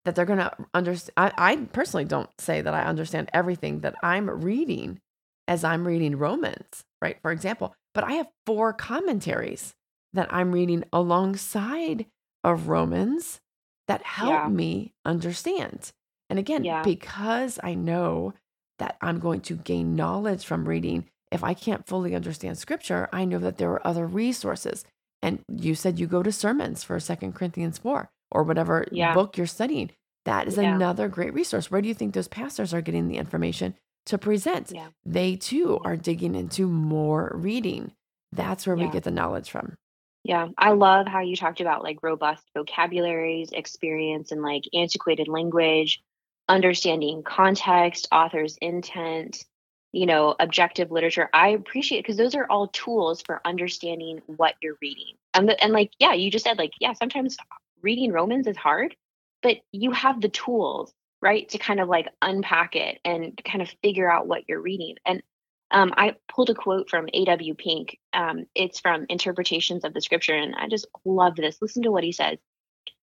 [0.05, 1.13] that they're going to understand.
[1.17, 5.01] I, I personally don't say that I understand everything that I'm reading
[5.47, 7.19] as I'm reading Romans, right?
[7.23, 9.75] For example, but I have four commentaries
[10.13, 12.07] that I'm reading alongside
[12.45, 13.41] of Romans
[13.89, 14.49] that help Yeah.
[14.49, 15.93] me understand.
[16.31, 16.83] And again, Yeah.
[16.83, 18.35] because I know
[18.79, 23.25] that I'm going to gain knowledge from reading, if I can't fully understand scripture, I
[23.25, 24.85] know that there are other resources.
[25.23, 29.15] And you said you go to sermons for Second Corinthians 4 or whatever Yeah.
[29.15, 29.91] book you're studying.
[30.25, 31.71] That is another great resource.
[31.71, 33.75] Where do you think those pastors are getting the information
[34.09, 34.73] to present?
[34.75, 34.89] Yeah.
[35.05, 37.93] They too are digging into more reading.
[38.33, 39.77] That's where we get the knowledge from.
[40.25, 40.49] Yeah.
[40.59, 46.03] I love how you talked about like robust vocabularies, experience, and like antiquated language,
[46.49, 49.45] understanding context, author's intent,
[49.93, 51.31] you know, objective literature.
[51.33, 55.15] I appreciate because those are all tools for understanding what you're reading.
[55.35, 57.37] And the, and like yeah, you just said like yeah, sometimes
[57.83, 58.97] reading Romans is hard,
[59.43, 63.75] but you have the tools, right, to kind of like unpack it and kind of
[63.83, 64.97] figure out what you're reading.
[65.05, 65.23] And
[65.71, 67.55] um, I pulled a quote from A.W.
[67.55, 67.99] Pink.
[68.13, 71.59] Um, it's from Interpretations of the Scripture, and I just love this.
[71.61, 72.39] Listen to what he says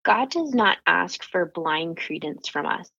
[0.04, 2.90] God does not ask for blind credence from us,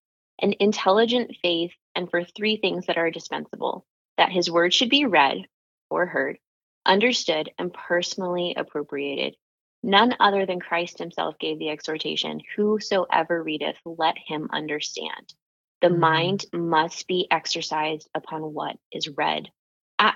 [0.40, 3.84] an intelligent faith, and for three things that are dispensable
[4.18, 5.38] that his word should be read
[5.90, 6.38] or heard,
[6.86, 9.36] understood, and personally appropriated.
[9.82, 15.34] None other than Christ himself gave the exhortation Whosoever readeth, let him understand.
[15.82, 15.98] The Mhm.
[16.00, 19.50] mind must be exercised upon what is read.
[19.98, 20.14] I,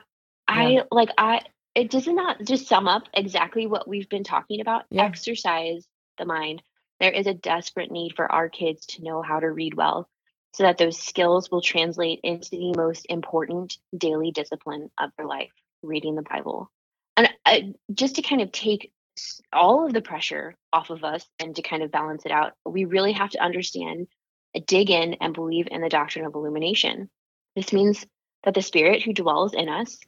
[0.49, 1.43] I like, I,
[1.75, 4.85] it does not just sum up exactly what we've been talking about.
[4.91, 5.05] Yeah.
[5.05, 5.89] Exercise
[6.19, 6.63] the mind.
[7.01, 10.09] There is a desperate need for our kids to know how to read well
[10.55, 15.53] so that those skills will translate into the most important daily discipline of their life
[15.83, 16.71] reading the Bible.
[17.17, 17.61] And uh,
[17.93, 18.93] just to kind of take
[19.53, 22.85] all of the pressure off of us and to kind of balance it out, we
[22.85, 24.09] really have to understand,
[24.55, 27.11] uh, dig in, and believe in the doctrine of illumination.
[27.55, 28.07] This means
[28.45, 29.99] that the Spirit who dwells in us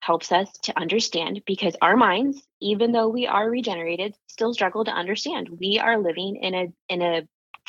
[0.00, 4.90] helps us to understand because our minds, even though we are regenerated, still struggle to
[4.90, 5.48] understand.
[5.48, 7.22] We are living in a in a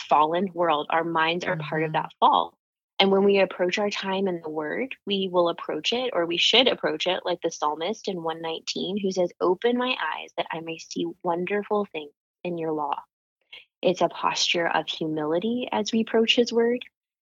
[0.09, 0.87] fallen world.
[0.89, 1.93] Our minds are part of Mhm.
[1.93, 2.57] that fall.
[2.97, 6.37] And when we approach our time in the word, we will approach it, or we
[6.37, 10.61] should approach it like the psalmist in 119, who says, Open my eyes that I
[10.61, 13.01] may see wonderful things in your law.
[13.81, 16.79] It's a posture of humility as we approach his word,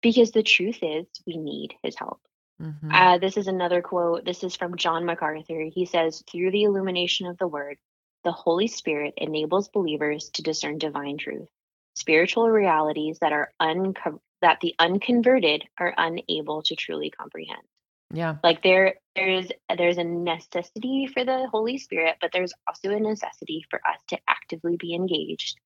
[0.01, 2.20] because the truth is we need his help.
[2.59, 2.91] Mhm.
[2.91, 4.26] Uh, this is another quote.
[4.26, 5.62] This is from John MacArthur.
[5.74, 7.78] He says, Through the illumination of the word,
[8.24, 11.47] the Holy Spirit enables believers to discern divine truth,
[11.95, 17.62] spiritual realities that are unco- that the unconverted are unable to truly comprehend.
[18.14, 18.36] yeah.
[18.44, 23.00] Like there, there is there's a necessity for the Holy Spirit, but there's also a
[23.00, 25.58] necessity for us to actively be engaged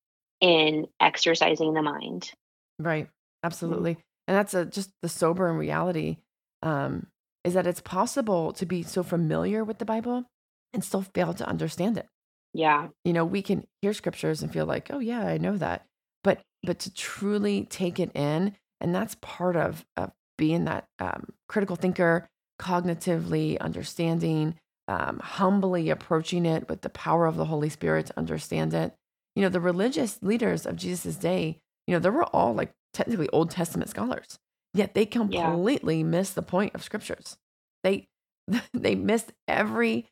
[0.42, 2.32] in exercising the mind.
[2.80, 3.08] Right.
[3.44, 3.98] Absolutely.
[4.28, 6.18] And that's a, just the sober and reality
[6.64, 7.08] um,
[7.44, 10.26] is that it's possible to be so familiar with the Bible
[10.74, 12.08] and still fail to understand it.
[12.54, 15.86] Yeah, You know, we can hear scriptures and feel like, oh yeah, I know that.
[16.24, 21.34] But but to truly take it in, and that's part of, of being that um,
[21.48, 22.28] critical thinker,
[22.60, 24.56] cognitively understanding,
[24.88, 28.94] um, humbly approaching it with the power of the Holy Spirit to understand it.
[29.36, 33.30] You know, the religious leaders of Jesus' day, you know, they were all like technically
[33.30, 34.40] Old Testament scholars,
[34.74, 36.04] yet they completely yeah.
[36.04, 37.38] missed the point of scriptures.
[37.84, 38.08] They
[38.74, 40.06] they missed everything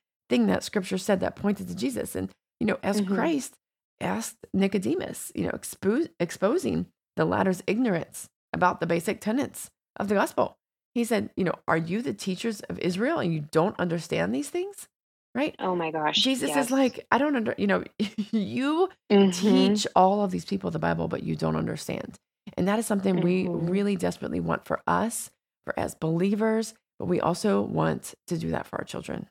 [0.48, 2.16] that scripture said that pointed to Jesus.
[2.16, 3.14] And, you know, as mm-hmm.
[3.14, 3.56] Christ
[4.02, 10.16] asked Nicodemus, you know, expo- exposing the latter's ignorance about the basic tenets of the
[10.16, 10.58] gospel.
[10.94, 14.50] He said, you know, are you the teachers of Israel and you don't understand these
[14.50, 14.88] things?
[15.36, 15.56] Right?
[15.58, 16.18] Oh my gosh.
[16.18, 16.66] Jesus yes.
[16.66, 17.84] is like, I don't under, you know,
[18.32, 19.32] you mm-hmm.
[19.32, 22.20] teach all of these people the Bible, but you don't understand.
[22.56, 23.24] And that is something mm-hmm.
[23.24, 25.32] we really desperately want for us,
[25.66, 29.28] for as believers, but we also want to do that for our children.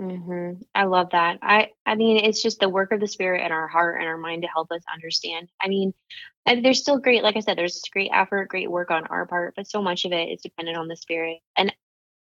[0.00, 0.62] Mm-hmm.
[0.74, 1.38] I love that.
[1.42, 4.18] I I mean, it's just the work of the spirit in our heart and our
[4.18, 5.48] mind to help us understand.
[5.60, 5.94] I mean,
[6.44, 9.54] and there's still great, like I said, there's great effort, great work on our part,
[9.56, 11.38] but so much of it is dependent on the spirit.
[11.56, 11.74] And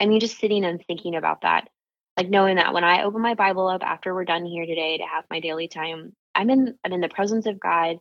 [0.01, 1.69] I mean, just sitting and thinking about that,
[2.17, 5.05] like knowing that when I open my Bible up after we're done here today to
[5.05, 7.99] have my daily time, I'm in I'm in the presence of God.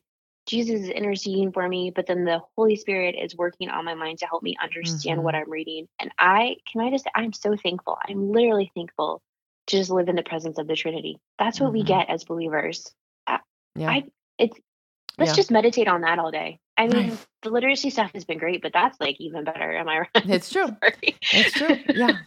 [0.47, 4.19] Jesus is interceding for me, but then the Holy Spirit is working on my mind
[4.19, 5.26] to help me understand mm-hmm.
[5.26, 5.88] what I'm reading.
[5.99, 7.97] And I can I just I'm so thankful.
[8.07, 9.22] I'm literally thankful
[9.68, 11.20] just live in the presence of the Trinity.
[11.39, 11.80] That's what mm-hmm.
[11.80, 12.91] we get as believers.
[13.28, 13.39] I,
[13.76, 13.89] yeah.
[13.89, 14.03] I,
[14.38, 14.57] it's
[15.18, 15.36] let's yeah.
[15.36, 16.59] just meditate on that all day.
[16.78, 19.78] I mean, the literacy stuff has been great, but that's like even better.
[19.78, 20.09] Am I right?
[20.26, 20.76] It's true.
[21.32, 21.78] it's true.
[21.88, 22.18] Yeah.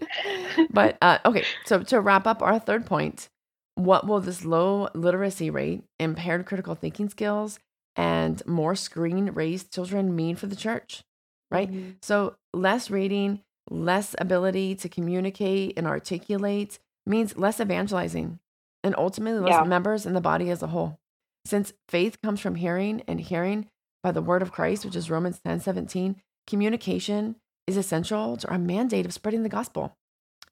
[0.70, 3.28] but uh, okay, so to wrap up our third point,
[3.74, 7.58] what will this low literacy rate, impaired critical thinking skills,
[7.96, 11.02] and more screen raised children mean for the church?
[11.50, 11.70] Right.
[11.70, 11.90] Mm-hmm.
[12.02, 13.40] So less reading,
[13.70, 18.38] less ability to communicate and articulate means less evangelizing
[18.84, 19.64] and ultimately less yeah.
[19.64, 20.98] members in the body as a whole.
[21.44, 23.68] Since faith comes from hearing and hearing
[24.02, 26.16] by the word of Christ, which is Romans 10 17,
[26.46, 29.96] communication is essential to our mandate of spreading the gospel.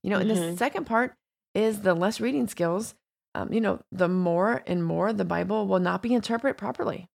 [0.03, 0.31] You know, mm-hmm.
[0.31, 0.57] and the mm-hmm.
[0.57, 1.15] second part
[1.55, 2.95] is the less reading skills.
[3.35, 7.09] Um, you know, the more and more the Bible will not be interpreted properly.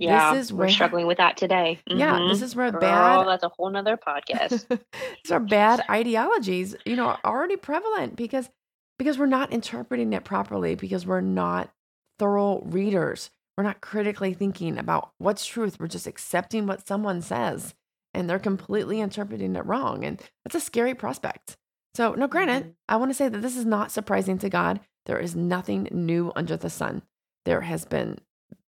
[0.00, 1.80] Yeah, this is we're where, struggling with that today.
[1.88, 1.98] Mm-hmm.
[1.98, 3.26] Yeah, this is where Girl, bad.
[3.26, 4.66] That's a whole nother podcast.
[4.68, 8.48] these are bad ideologies, you know, are already prevalent because
[8.98, 11.70] because we're not interpreting it properly because we're not
[12.18, 13.30] thorough readers.
[13.56, 15.78] We're not critically thinking about what's truth.
[15.80, 17.74] We're just accepting what someone says,
[18.14, 21.56] and they're completely interpreting it wrong, and that's a scary prospect.
[21.94, 22.70] So, no, granted, mm-hmm.
[22.88, 24.80] I want to say that this is not surprising to God.
[25.06, 27.02] There is nothing new under the sun.
[27.44, 28.18] There has been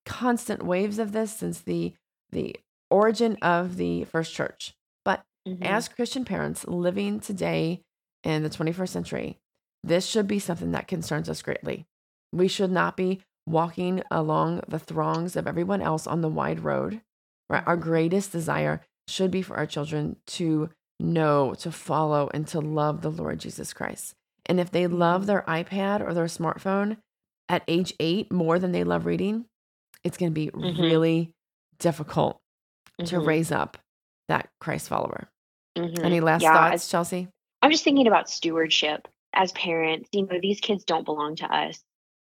[0.10, 1.93] constant waves of this since the
[2.32, 2.55] the
[2.89, 4.74] origin of the first church.
[5.05, 5.64] But mm-hmm.
[5.64, 7.82] as Christian parents living today
[8.24, 9.38] in the 21st century,
[9.84, 11.86] this should be something that concerns us greatly.
[12.34, 17.01] We should not be walking along the throngs of everyone else on the wide road.
[17.49, 17.64] Right?
[17.66, 17.89] Our mm-hmm.
[17.89, 23.12] greatest desire should be for our children to know, to follow, and to love the
[23.12, 24.16] Lord Jesus Christ.
[24.47, 25.28] And if they love mm-hmm.
[25.28, 26.97] their iPad or their smartphone
[27.47, 29.45] at age eight more than they love reading,
[30.04, 30.82] it's going to be mm-hmm.
[30.82, 31.32] really
[31.80, 32.39] difficult
[33.00, 33.06] mm-hmm.
[33.06, 33.78] to raise up
[34.28, 35.30] that Christ follower.
[35.78, 36.06] Mm-hmm.
[36.06, 37.28] Any last yeah, thoughts, Chelsea?
[37.62, 40.10] I'm just thinking about stewardship as parents.
[40.12, 41.80] You know, these kids don't belong to us.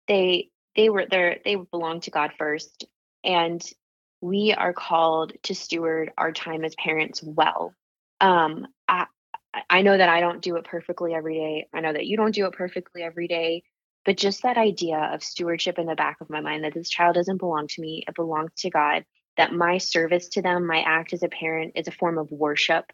[0.08, 1.40] They they were there.
[1.44, 2.86] They belong to God first,
[3.24, 3.64] and
[4.22, 7.74] we are called to steward our time as parents well.
[8.22, 9.06] Um, I
[9.70, 11.68] I know that I don't do it perfectly every day.
[11.74, 13.64] I know that you don't do it perfectly every day.
[14.08, 17.16] But just that idea of stewardship in the back of my mind that this child
[17.16, 19.04] doesn't belong to me, it belongs to God,
[19.36, 22.86] that my service to them, my act as a parent is a form of worship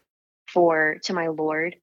[0.48, 1.76] for to my Lord.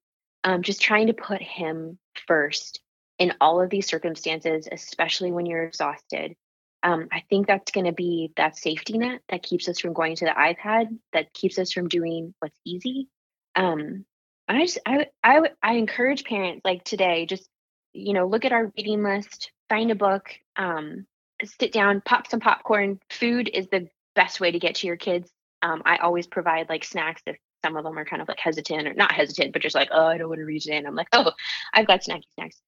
[0.44, 2.82] Um, just trying to put him first
[3.20, 6.36] in all of these circumstances, especially when you're exhausted.
[6.84, 10.18] Um, I think that's going to be that safety net that keeps us from going
[10.18, 13.08] to the iPad, that keeps us from doing what's easy.
[13.56, 14.04] Um,
[14.50, 17.48] I just, I, I, I encourage parents like today, just
[17.94, 21.06] you know, look at our reading list, find a book, um,
[21.44, 23.00] sit down, pop some popcorn.
[23.10, 25.30] Food is the best way to get to your kids.
[25.62, 28.88] Um, I always provide like snacks if some of them are kind of like hesitant
[28.88, 30.86] or not hesitant, but just like, oh, I don't want to read it in.
[30.86, 31.32] I'm like, oh,
[31.74, 32.60] I've got snacky snacks.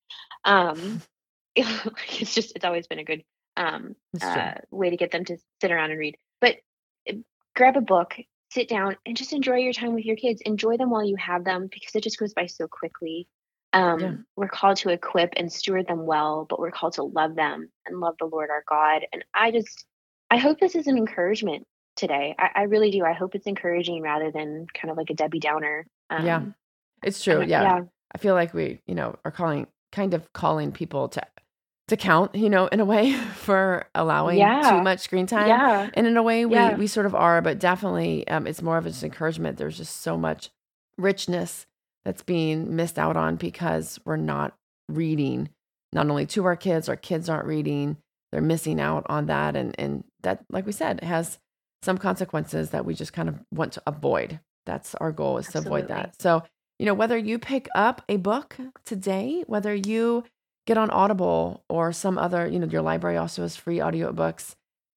[0.45, 1.01] Um,
[1.55, 3.23] it's just, it's always been a good
[3.57, 6.17] um, uh, way to get them to sit around and read.
[6.41, 6.57] But
[7.07, 7.15] eh,
[7.55, 8.15] grab a book,
[8.51, 10.41] sit down, and just enjoy your time with your kids.
[10.45, 13.27] Enjoy them while you have them because it just goes by so quickly.
[13.73, 14.11] Um, yeah.
[14.35, 17.99] We're called to equip and steward them well, but we're called to love them and
[17.99, 19.05] love the Lord our God.
[19.11, 19.85] And I just,
[20.29, 21.65] I hope this is an encouragement
[21.95, 22.35] today.
[22.37, 23.03] I, I really do.
[23.03, 25.87] I hope it's encouraging rather than kind of like a Debbie Downer.
[26.09, 26.41] Um, yeah,
[27.03, 27.41] it's true.
[27.41, 27.63] Yeah.
[27.63, 27.81] yeah.
[28.13, 31.21] I feel like we, you know, are calling, kind of calling people to
[31.89, 34.71] to count, you know, in a way for allowing yeah.
[34.71, 35.47] too much screen time.
[35.47, 35.89] Yeah.
[35.93, 36.75] And in a way we yeah.
[36.75, 39.57] we sort of are, but definitely um, it's more of an encouragement.
[39.57, 40.49] There's just so much
[40.97, 41.65] richness
[42.05, 44.55] that's being missed out on because we're not
[44.89, 45.49] reading,
[45.91, 47.97] not only to our kids, our kids aren't reading,
[48.31, 49.55] they're missing out on that.
[49.55, 51.39] And, and that, like we said, has
[51.81, 54.39] some consequences that we just kind of want to avoid.
[54.65, 55.69] That's our goal is Absolutely.
[55.69, 56.21] to avoid that.
[56.21, 56.43] So,
[56.79, 60.23] you know, whether you pick up a book today, whether you
[60.65, 64.55] get on Audible or some other, you know, your library also has free audiobooks.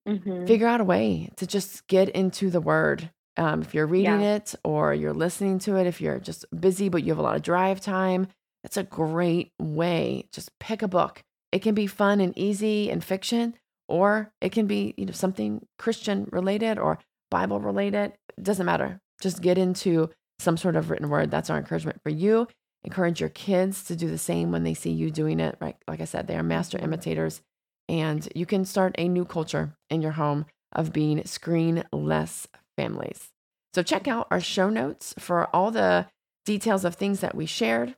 [0.08, 0.46] Mm-hmm.
[0.46, 3.10] Figure out a way to just get into the word.
[3.36, 4.36] Um, if you're reading yeah.
[4.36, 7.36] it or you're listening to it, if you're just busy but you have a lot
[7.36, 8.28] of drive time,
[8.62, 10.28] that's a great way.
[10.32, 11.22] Just pick a book.
[11.52, 13.54] It can be fun and easy and fiction,
[13.88, 16.98] or it can be you know something Christian related or
[17.30, 18.12] Bible related.
[18.36, 19.00] It doesn't matter.
[19.20, 21.30] Just get into some sort of written word.
[21.30, 22.48] That's our encouragement for you
[22.86, 25.56] encourage your kids to do the same when they see you doing it.
[25.60, 25.76] Right.
[25.86, 27.42] Like I said, they are master imitators.
[27.88, 32.46] And you can start a new culture in your home of being screen less
[32.76, 33.28] families.
[33.74, 36.06] So check out our show notes for all the
[36.44, 37.96] details of things that we shared.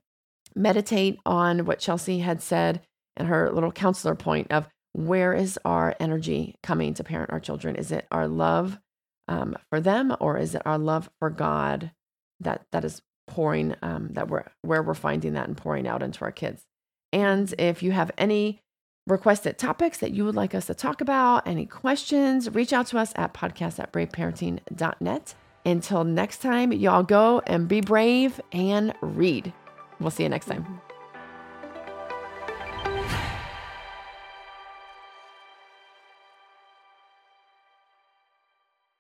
[0.55, 2.81] Meditate on what Chelsea had said
[3.17, 7.77] and her little counselor point of where is our energy coming to parent our children?
[7.77, 8.79] Is it our love
[9.29, 11.93] um, for them or is it our love for God
[12.41, 16.23] that that is pouring um, that we're where we're finding that and pouring out into
[16.23, 16.65] our kids.
[17.13, 18.63] And if you have any
[19.09, 22.99] requested topics that you would like us to talk about, any questions, reach out to
[22.99, 25.35] us at podcast at braveparenting.net.
[25.65, 29.53] Until next time, y'all go and be brave and read.
[30.01, 30.63] We'll see you next time.
[30.63, 30.88] Mm-hmm.